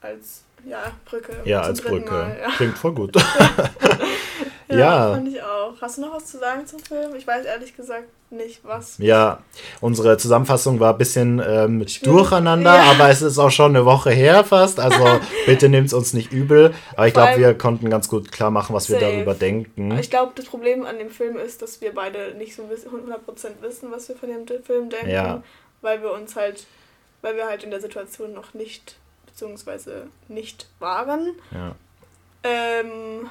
als 0.00 0.44
ja, 0.66 0.92
Brücke. 1.04 1.36
Ja, 1.44 1.62
als 1.62 1.80
Brücke. 1.80 2.10
Mal, 2.10 2.38
ja. 2.40 2.50
Klingt 2.50 2.78
voll 2.78 2.92
gut. 2.92 3.16
ja, 4.68 4.78
ja, 4.78 5.12
fand 5.12 5.28
ich 5.28 5.42
auch. 5.42 5.80
Hast 5.80 5.98
du 5.98 6.02
noch 6.02 6.14
was 6.14 6.26
zu 6.26 6.38
sagen 6.38 6.66
zum 6.66 6.78
Film? 6.80 7.14
Ich 7.16 7.26
weiß 7.26 7.46
ehrlich 7.46 7.76
gesagt 7.76 8.08
nicht, 8.30 8.60
was. 8.64 8.98
Ja, 8.98 9.42
unsere 9.80 10.16
Zusammenfassung 10.16 10.78
war 10.78 10.92
ein 10.92 10.98
bisschen 10.98 11.42
ähm, 11.44 11.84
durcheinander, 12.02 12.76
ja. 12.76 12.90
aber 12.92 13.08
es 13.08 13.22
ist 13.22 13.38
auch 13.38 13.50
schon 13.50 13.74
eine 13.74 13.84
Woche 13.84 14.10
her 14.10 14.44
fast. 14.44 14.78
Also 14.78 15.20
bitte 15.46 15.68
nehmt 15.68 15.88
es 15.88 15.92
uns 15.92 16.12
nicht 16.12 16.32
übel. 16.32 16.74
Aber 16.94 17.08
ich 17.08 17.14
glaube, 17.14 17.38
wir 17.38 17.54
konnten 17.54 17.90
ganz 17.90 18.08
gut 18.08 18.30
klar 18.30 18.50
machen, 18.50 18.74
was 18.74 18.86
safe. 18.86 19.00
wir 19.00 19.10
darüber 19.10 19.34
denken. 19.34 19.98
Ich 19.98 20.10
glaube, 20.10 20.32
das 20.34 20.46
Problem 20.46 20.84
an 20.84 20.98
dem 20.98 21.10
Film 21.10 21.36
ist, 21.36 21.62
dass 21.62 21.80
wir 21.80 21.94
beide 21.94 22.34
nicht 22.36 22.54
so 22.54 22.62
100% 22.62 23.62
wissen, 23.62 23.90
was 23.90 24.08
wir 24.08 24.16
von 24.16 24.28
dem 24.28 24.46
Film 24.62 24.90
denken. 24.90 25.10
Ja. 25.10 25.42
Weil 25.80 26.02
wir 26.02 26.12
uns 26.12 26.36
halt, 26.36 26.66
weil 27.22 27.36
wir 27.36 27.46
halt 27.46 27.64
in 27.64 27.70
der 27.70 27.80
Situation 27.80 28.32
noch 28.34 28.54
nicht 28.54 28.96
beziehungsweise 29.30 30.06
nicht 30.28 30.68
waren. 30.78 31.32
Ja. 31.52 31.74
Ähm, 32.42 33.28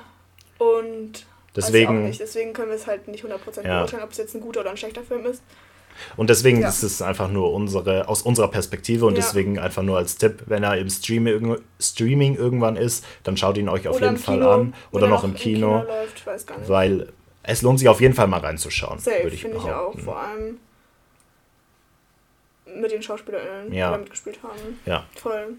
und 0.58 1.26
Deswegen, 1.56 2.04
nicht. 2.04 2.20
Deswegen 2.20 2.54
können 2.54 2.70
wir 2.70 2.76
es 2.76 2.88
halt 2.88 3.08
nicht 3.08 3.24
100% 3.24 3.66
Ja. 3.66 3.80
beurteilen, 3.80 4.04
ob 4.04 4.12
es 4.12 4.18
jetzt 4.18 4.36
ein 4.36 4.42
guter 4.42 4.62
oder 4.62 4.70
ein 4.72 4.78
schlechter 4.78 5.04
Film 5.04 5.26
ist. 5.26 5.42
Und 6.16 6.30
deswegen 6.30 6.62
Ja. 6.62 6.70
ist 6.70 6.84
es 6.84 7.02
einfach 7.02 7.28
nur 7.30 7.52
unsere, 7.52 8.08
aus 8.08 8.22
unserer 8.22 8.48
Perspektive 8.50 9.06
und 9.06 9.14
Ja. 9.16 9.22
deswegen 9.22 9.60
einfach 9.60 9.82
nur 9.84 9.98
als 9.98 10.18
Tipp, 10.18 10.44
wenn 10.46 10.64
er 10.64 10.78
im 10.78 10.90
Stream, 10.90 11.58
Streaming 11.80 12.36
irgendwann 12.36 12.78
ist, 12.78 13.04
dann 13.24 13.36
schaut 13.36 13.58
ihn 13.58 13.68
euch 13.68 13.88
auf 13.88 13.98
Oder 13.98 14.06
jeden 14.12 14.18
Fall 14.18 14.38
Kino, 14.38 14.52
an. 14.52 14.74
Oder 14.92 15.08
er 15.08 15.10
noch 15.10 15.24
im 15.24 15.34
Kino, 15.34 15.84
läuft, 15.84 16.26
gar 16.48 16.58
nicht. 16.58 16.70
weil 16.70 17.12
es 17.44 17.62
lohnt 17.64 17.80
sich 17.80 17.90
auf 17.90 18.00
jeden 18.00 18.14
Fall 18.14 18.28
mal 18.28 18.40
reinzuschauen, 18.40 19.00
Safe, 19.00 19.24
würde 19.24 19.36
ich 19.36 19.42
finde 19.42 19.58
ich 19.58 19.64
auch. 19.64 19.98
Vor 20.00 20.18
allem 20.18 20.60
mit 22.76 22.92
den 22.92 23.02
SchauspielerInnen, 23.02 23.74
Ja. 23.74 23.88
die 23.90 23.94
da 23.94 23.98
mitgespielt 23.98 24.40
haben. 24.44 24.80
Ja. 24.86 25.04
Voll. 25.16 25.56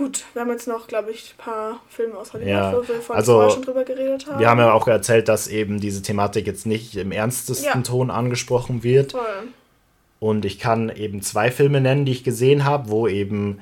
Gut, 0.00 0.24
wir 0.32 0.40
haben 0.40 0.50
jetzt 0.50 0.66
noch, 0.66 0.86
glaube 0.86 1.10
ich, 1.10 1.34
ein 1.34 1.44
paar 1.44 1.80
Filme 1.90 2.16
aus 2.16 2.32
Hollywood, 2.32 2.50
Ja, 2.50 2.72
wo 2.72 2.78
wir 2.78 3.02
vorhin 3.02 3.16
also, 3.16 3.32
vorher 3.34 3.50
schon 3.50 3.62
drüber 3.64 3.84
geredet 3.84 4.26
haben. 4.26 4.38
Wir 4.40 4.48
haben 4.48 4.58
ja 4.58 4.72
auch 4.72 4.88
erzählt, 4.88 5.28
dass 5.28 5.46
eben 5.46 5.78
diese 5.78 6.00
Thematik 6.00 6.46
jetzt 6.46 6.64
nicht 6.64 6.96
im 6.96 7.12
ernstesten 7.12 7.66
Ja. 7.66 7.80
Ton 7.82 8.10
angesprochen 8.10 8.82
wird. 8.82 9.12
Voll. 9.12 9.20
Und 10.18 10.46
ich 10.46 10.58
kann 10.58 10.88
eben 10.88 11.20
zwei 11.20 11.50
Filme 11.50 11.82
nennen, 11.82 12.06
die 12.06 12.12
ich 12.12 12.24
gesehen 12.24 12.64
habe, 12.64 12.88
wo 12.88 13.08
eben 13.08 13.60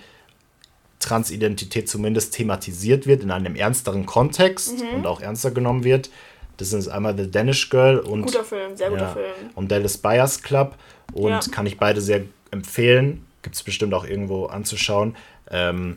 Transidentität 1.01 1.89
zumindest 1.89 2.35
thematisiert 2.35 3.09
wird 3.09 3.25
in 3.25 3.33
einem 3.33 3.57
ernsteren 3.57 4.07
Kontext 4.07 4.79
Mhm. 4.81 4.95
und 4.99 5.07
auch 5.09 5.21
ernster 5.21 5.51
genommen 5.51 5.83
wird. 5.83 6.09
Das 6.57 6.71
sind 6.71 6.89
einmal 6.89 7.17
The 7.19 7.29
Danish 7.29 7.69
Girl 7.69 7.99
und, 7.99 8.23
Guter 8.23 8.45
Film, 8.45 8.77
sehr 8.77 8.91
guter 8.91 9.03
ja, 9.03 9.09
Film. 9.13 9.33
und 9.57 9.73
Dallas 9.73 9.99
Buyers 9.99 10.41
Club. 10.43 10.77
Und 11.15 11.31
Ja. 11.31 11.41
kann 11.51 11.67
ich 11.67 11.79
beide 11.79 12.01
sehr 12.01 12.23
empfehlen. 12.53 13.27
Gibt 13.43 13.57
es 13.57 13.65
bestimmt 13.65 13.93
auch 13.93 14.05
irgendwo 14.05 14.47
anzuschauen. 14.47 15.17
Ähm, 15.51 15.97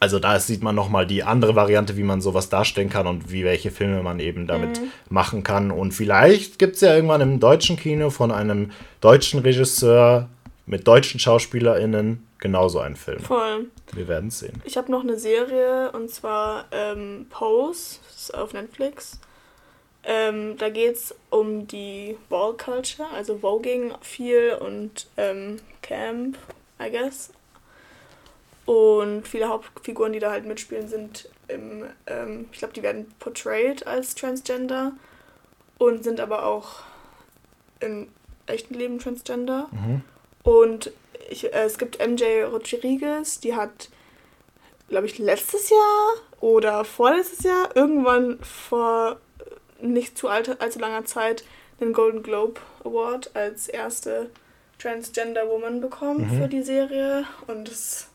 also 0.00 0.18
da 0.18 0.40
sieht 0.40 0.62
man 0.62 0.74
nochmal 0.74 1.06
die 1.06 1.22
andere 1.22 1.54
Variante, 1.54 1.96
wie 1.96 2.02
man 2.02 2.20
sowas 2.22 2.48
darstellen 2.48 2.88
kann 2.88 3.06
und 3.06 3.30
wie 3.30 3.44
welche 3.44 3.70
Filme 3.70 4.02
man 4.02 4.18
eben 4.18 4.46
damit 4.46 4.80
Mhm. 4.80 4.90
machen 5.10 5.42
kann. 5.42 5.70
Und 5.70 5.92
vielleicht 5.92 6.58
gibt 6.58 6.76
es 6.76 6.80
ja 6.80 6.94
irgendwann 6.94 7.20
im 7.20 7.38
deutschen 7.38 7.76
Kino 7.76 8.08
von 8.10 8.32
einem 8.32 8.72
deutschen 9.02 9.40
Regisseur 9.40 10.28
mit 10.66 10.86
deutschen 10.88 11.20
SchauspielerInnen 11.20 12.26
genauso 12.38 12.78
einen 12.80 12.96
Film. 12.96 13.20
Voll. 13.20 13.66
Wir 13.92 14.08
werden 14.08 14.30
sehen. 14.30 14.62
Ich 14.64 14.76
habe 14.78 14.90
noch 14.90 15.02
eine 15.02 15.18
Serie 15.18 15.90
und 15.92 16.10
zwar 16.10 16.64
ähm, 16.72 17.26
Pose 17.28 17.98
auf 18.32 18.54
Netflix. 18.54 19.20
Ähm, 20.02 20.56
da 20.56 20.70
geht 20.70 20.94
es 20.94 21.14
um 21.28 21.66
die 21.66 22.16
Ball 22.30 22.54
Culture, 22.54 23.06
also 23.14 23.36
Voging 23.36 23.92
viel 24.00 24.56
und 24.58 25.08
ähm, 25.18 25.56
Camp, 25.82 26.38
I 26.82 26.90
guess. 26.90 27.30
Und 28.70 29.26
viele 29.26 29.48
Hauptfiguren, 29.48 30.12
die 30.12 30.20
da 30.20 30.30
halt 30.30 30.46
mitspielen, 30.46 30.86
sind 30.86 31.28
im, 31.48 31.86
ähm, 32.06 32.48
ich 32.52 32.60
glaube, 32.60 32.72
die 32.72 32.84
werden 32.84 33.12
portrayed 33.18 33.84
als 33.84 34.14
Transgender 34.14 34.92
und 35.78 36.04
sind 36.04 36.20
aber 36.20 36.46
auch 36.46 36.84
im 37.80 38.12
echten 38.46 38.74
Leben 38.74 39.00
Transgender. 39.00 39.66
Mhm. 39.72 40.02
Und 40.44 40.92
ich, 41.28 41.52
äh, 41.52 41.64
es 41.64 41.78
gibt 41.78 41.98
MJ 41.98 42.44
Rodriguez, 42.44 43.40
die 43.40 43.56
hat, 43.56 43.88
glaube 44.88 45.06
ich, 45.06 45.18
letztes 45.18 45.70
Jahr 45.70 46.12
oder 46.40 46.84
vorletztes 46.84 47.42
Jahr 47.42 47.74
irgendwann 47.74 48.38
vor 48.38 49.18
nicht 49.80 50.16
zu 50.16 50.28
alt, 50.28 50.60
allzu 50.60 50.78
langer 50.78 51.04
Zeit 51.06 51.42
den 51.80 51.92
Golden 51.92 52.22
Globe 52.22 52.60
Award 52.84 53.34
als 53.34 53.66
erste 53.66 54.30
Transgender 54.78 55.48
Woman 55.48 55.80
bekommen 55.80 56.30
Mhm. 56.30 56.38
für 56.40 56.46
die 56.48 56.62
Serie. 56.62 57.24
Und 57.48 57.68
das 57.68 58.06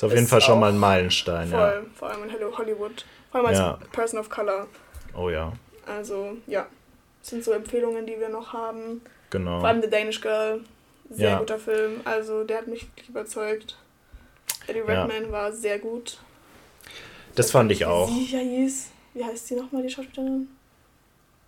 Ist 0.00 0.04
auf 0.04 0.12
jeden 0.12 0.24
Ist 0.24 0.30
Fall 0.30 0.40
schon 0.40 0.58
mal 0.60 0.70
ein 0.72 0.78
Meilenstein, 0.78 1.48
voll, 1.50 1.58
ja. 1.60 1.82
vor 1.94 2.08
allem 2.08 2.24
in 2.24 2.30
Hello- 2.30 2.56
Hollywood. 2.56 3.04
Vor 3.30 3.40
allem 3.40 3.48
als 3.48 3.58
Ja. 3.58 3.78
Person 3.92 4.18
of 4.18 4.30
Color. 4.30 4.66
Oh 5.14 5.28
ja, 5.28 5.52
Also, 5.86 6.38
ja. 6.46 6.66
Das 7.20 7.28
sind 7.30 7.44
so 7.44 7.52
Empfehlungen, 7.52 8.06
die 8.06 8.18
wir 8.18 8.30
noch 8.30 8.54
haben. 8.54 9.02
genau. 9.28 9.60
Vor 9.60 9.68
allem 9.68 9.82
The 9.82 9.90
Danish 9.90 10.22
Girl. 10.22 10.62
Sehr 11.10 11.30
Ja. 11.32 11.38
guter 11.38 11.58
Film. 11.58 12.00
Also 12.06 12.44
der 12.44 12.58
hat 12.58 12.66
mich 12.66 12.84
wirklich 12.88 13.10
überzeugt. 13.10 13.76
Eddie 14.68 14.78
Ja. 14.78 15.02
Redmayne 15.02 15.30
war 15.30 15.52
sehr 15.52 15.78
gut. 15.78 16.18
Das 17.34 17.50
fand 17.50 17.70
ich 17.70 17.84
auch. 17.84 18.08
Wie 18.08 18.24
sie 18.24 18.32
ja 18.36 18.38
hieß. 18.42 18.88
Wie 19.12 19.22
heißt 19.24 19.48
sie 19.48 19.56
nochmal, 19.56 19.82
die 19.82 19.90
Schauspielerin? 19.90 20.48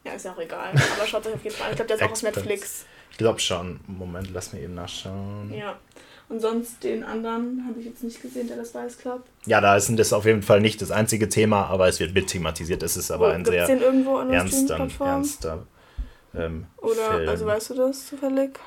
Ja, 0.04 0.12
ist 0.12 0.24
ja 0.26 0.32
auch 0.32 0.38
egal. 0.38 0.72
Aber 0.72 1.06
schaut 1.06 1.26
euch 1.26 1.34
auf 1.34 1.44
jeden 1.44 1.56
Fall 1.56 1.66
an. 1.68 1.72
Ich 1.72 1.76
glaube, 1.76 1.88
der 1.88 1.96
ist 1.96 2.02
auch 2.02 2.10
Experts. 2.10 2.36
Netflix. 2.36 2.86
Ich 3.12 3.16
glaube 3.18 3.38
schon. 3.40 3.80
Moment, 3.86 4.28
lass 4.34 4.52
mir 4.52 4.60
eben 4.60 4.74
nachschauen. 4.74 5.52
Ja. 5.54 5.78
Und 6.32 6.40
sonst 6.40 6.82
den 6.82 7.04
anderen 7.04 7.62
habe 7.68 7.78
ich 7.78 7.84
jetzt 7.84 8.02
nicht 8.02 8.22
gesehen, 8.22 8.48
der 8.48 8.56
das 8.56 8.74
weiß 8.74 8.96
Club. 8.96 9.22
Ja, 9.44 9.60
da 9.60 9.76
ist 9.76 9.90
das 9.98 10.14
auf 10.14 10.24
jeden 10.24 10.40
Fall 10.42 10.62
nicht 10.62 10.80
das 10.80 10.90
einzige 10.90 11.28
Thema, 11.28 11.66
aber 11.66 11.88
es 11.88 12.00
wird 12.00 12.14
mit 12.14 12.28
thematisiert. 12.28 12.82
Es 12.82 12.96
ist 12.96 13.10
aber 13.10 13.34
ein 13.34 13.44
Gibt 13.44 13.54
es 13.54 13.66
sehr 13.66 13.78
ernster, 14.30 14.88
ernster 15.00 15.66
ähm, 16.34 16.64
Oder, 16.78 16.94
Film. 17.18 17.28
also 17.28 17.44
weißt 17.44 17.68
du 17.70 17.74
das 17.74 18.06
zufällig? 18.06 18.58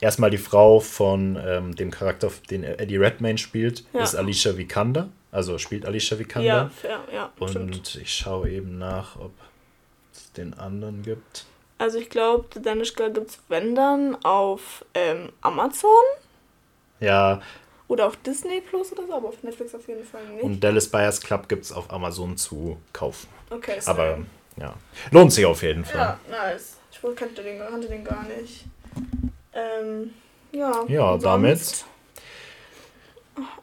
Erstmal 0.00 0.30
die 0.30 0.38
Frau 0.38 0.80
von 0.80 1.38
ähm, 1.40 1.76
dem 1.76 1.92
Charakter, 1.92 2.32
den 2.50 2.64
Eddie 2.64 2.96
Redmayne 2.96 3.38
spielt, 3.38 3.84
Ja. 3.92 4.02
ist 4.02 4.16
Alicia 4.16 4.56
Vikander. 4.56 5.08
Also 5.30 5.56
spielt 5.58 5.86
Alicia 5.86 6.16
Ja, 6.16 6.18
Vikander. 6.18 6.70
ja, 6.82 7.04
ja, 7.14 7.30
stimmt. 7.48 7.76
Und 7.76 7.94
ich 7.94 8.12
schaue 8.12 8.50
eben 8.50 8.76
nach, 8.76 9.14
ob 9.20 9.30
es 10.12 10.32
den 10.32 10.52
anderen 10.54 11.04
gibt. 11.04 11.46
Also 11.78 11.98
ich 11.98 12.10
glaube, 12.10 12.46
The 12.54 12.60
Danish 12.60 12.94
Girl 12.96 13.12
gibt 13.12 13.30
es, 13.30 13.38
wenn 13.48 13.76
dann, 13.76 14.16
auf 14.24 14.84
ähm, 14.94 15.28
Amazon 15.42 15.90
Ja, 17.00 17.40
oder 17.88 18.06
auf 18.06 18.16
Disney 18.16 18.60
Plus 18.60 18.92
oder 18.92 19.06
so, 19.06 19.14
aber 19.14 19.28
auf 19.28 19.42
Netflix 19.42 19.74
auf 19.74 19.86
jeden 19.88 20.04
Fall 20.04 20.24
nicht. 20.26 20.42
und 20.44 20.60
Dallas 20.62 20.88
Buyers 20.88 21.20
Club 21.20 21.48
gibt 21.48 21.64
es 21.64 21.72
auf 21.72 21.90
Amazon 21.90 22.36
zu 22.36 22.76
kaufen. 22.92 23.28
okay, 23.50 23.80
so. 23.80 23.90
Aber 23.90 24.18
ja, 24.56 24.74
lohnt 25.10 25.32
sich 25.32 25.46
auf 25.46 25.62
jeden 25.62 25.84
Fall. 25.84 25.96
Ja, 25.96 26.18
nice. 26.30 26.76
Ich 26.90 27.00
kannte 27.16 27.42
den, 27.42 27.58
kannte 27.60 27.88
den 27.88 28.04
gar 28.04 28.24
nicht. 28.24 28.64
Ähm, 29.54 30.10
ja. 30.52 30.84
Ja, 30.88 31.16
damit- 31.16 31.84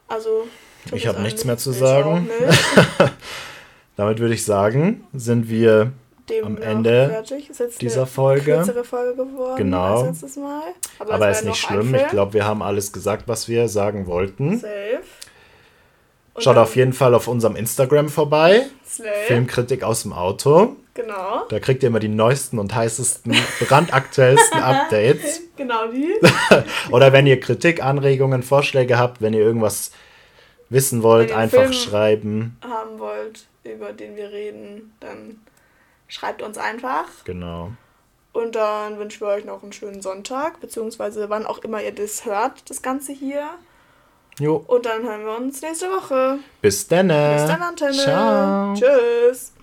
Also. 0.07 0.47
Ich 0.85 0.91
würde 1.05 1.07
hab 1.17 1.19
nichts 1.19 1.43
mehr 1.45 1.57
zu 1.57 1.71
ich 1.71 1.77
sagen. 1.77 2.29
Damit 3.97 4.19
würde 4.19 4.33
ich 4.33 4.43
sagen, 4.45 5.05
sind 5.13 5.49
wir 5.49 5.91
Dem 6.29 6.45
Am 6.45 6.57
Ende 6.57 7.09
fertig. 7.09 7.49
Ist 7.51 7.59
jetzt 7.59 7.81
dieser 7.81 8.01
eine 8.01 8.05
Folge. 8.07 8.55
kürzere 8.55 8.83
Folge 8.83 9.15
geworden 9.25 9.57
Genau. 9.57 10.11
Aber, 10.99 11.13
Aber 11.13 11.29
es 11.29 11.39
ist 11.41 11.45
nicht 11.45 11.57
schlimm. 11.61 11.93
Ich 11.93 12.07
glaube, 12.07 12.33
wir 12.33 12.45
haben 12.45 12.61
alles 12.63 12.91
gesagt, 12.91 13.27
was 13.27 13.47
wir 13.47 13.67
sagen 13.69 14.07
wollten. 14.07 14.57
Safe. 14.59 14.99
Und 16.33 16.43
Schaut 16.43 16.57
auf 16.57 16.75
jeden 16.75 16.93
Fall 16.93 17.13
auf 17.13 17.27
unserem 17.27 17.55
Instagram 17.55 18.09
vorbei. 18.09 18.63
Slay. 18.85 19.07
Filmkritik 19.27 19.83
aus 19.83 20.01
dem 20.01 20.11
Auto. 20.13 20.75
Genau. 20.93 21.45
Da 21.49 21.59
kriegt 21.59 21.83
ihr 21.83 21.87
immer 21.87 21.99
die 21.99 22.07
neuesten 22.09 22.57
und 22.59 22.73
heißesten, 22.73 23.35
brandaktuellsten 23.67 24.59
Updates. 24.63 25.41
Genau 25.55 25.87
die. 25.87 26.13
Oder 26.91 27.13
wenn 27.13 27.27
ihr 27.27 27.39
Kritik, 27.39 27.83
Anregungen, 27.83 28.43
Vorschläge 28.43 28.97
habt, 28.97 29.21
wenn 29.21 29.33
ihr 29.33 29.41
irgendwas 29.41 29.91
wissen 30.69 31.03
wollt, 31.03 31.31
einfach 31.31 31.59
Film- 31.63 31.73
schreiben. 31.73 32.57
haben 32.67 32.97
wollt, 32.99 33.45
über 33.63 33.93
den 33.93 34.15
wir 34.15 34.31
reden, 34.31 34.93
dann 34.99 35.39
schreibt 36.07 36.41
uns 36.41 36.57
einfach. 36.57 37.05
Genau. 37.23 37.71
Und 38.33 38.55
dann 38.55 38.99
wünschen 38.99 39.21
wir 39.21 39.27
euch 39.29 39.45
noch 39.45 39.63
einen 39.63 39.71
schönen 39.71 40.01
Sonntag, 40.01 40.59
beziehungsweise 40.59 41.29
wann 41.29 41.45
auch 41.45 41.59
immer 41.59 41.81
ihr 41.81 41.93
das 41.95 42.25
hört, 42.25 42.69
das 42.69 42.81
Ganze 42.81 43.13
hier. 43.13 43.49
Jo, 44.37 44.61
Und 44.67 44.85
dann 44.85 45.03
hören 45.03 45.23
wir 45.25 45.37
uns 45.37 45.61
nächste 45.61 45.89
Woche. 45.89 46.39
bis 46.61 46.85
dann. 46.87 47.07
Bis 47.07 47.45
dann, 47.47 47.61
Antenne. 47.61 47.93
Ciao. 47.93 48.73
Tschüss. 48.73 49.54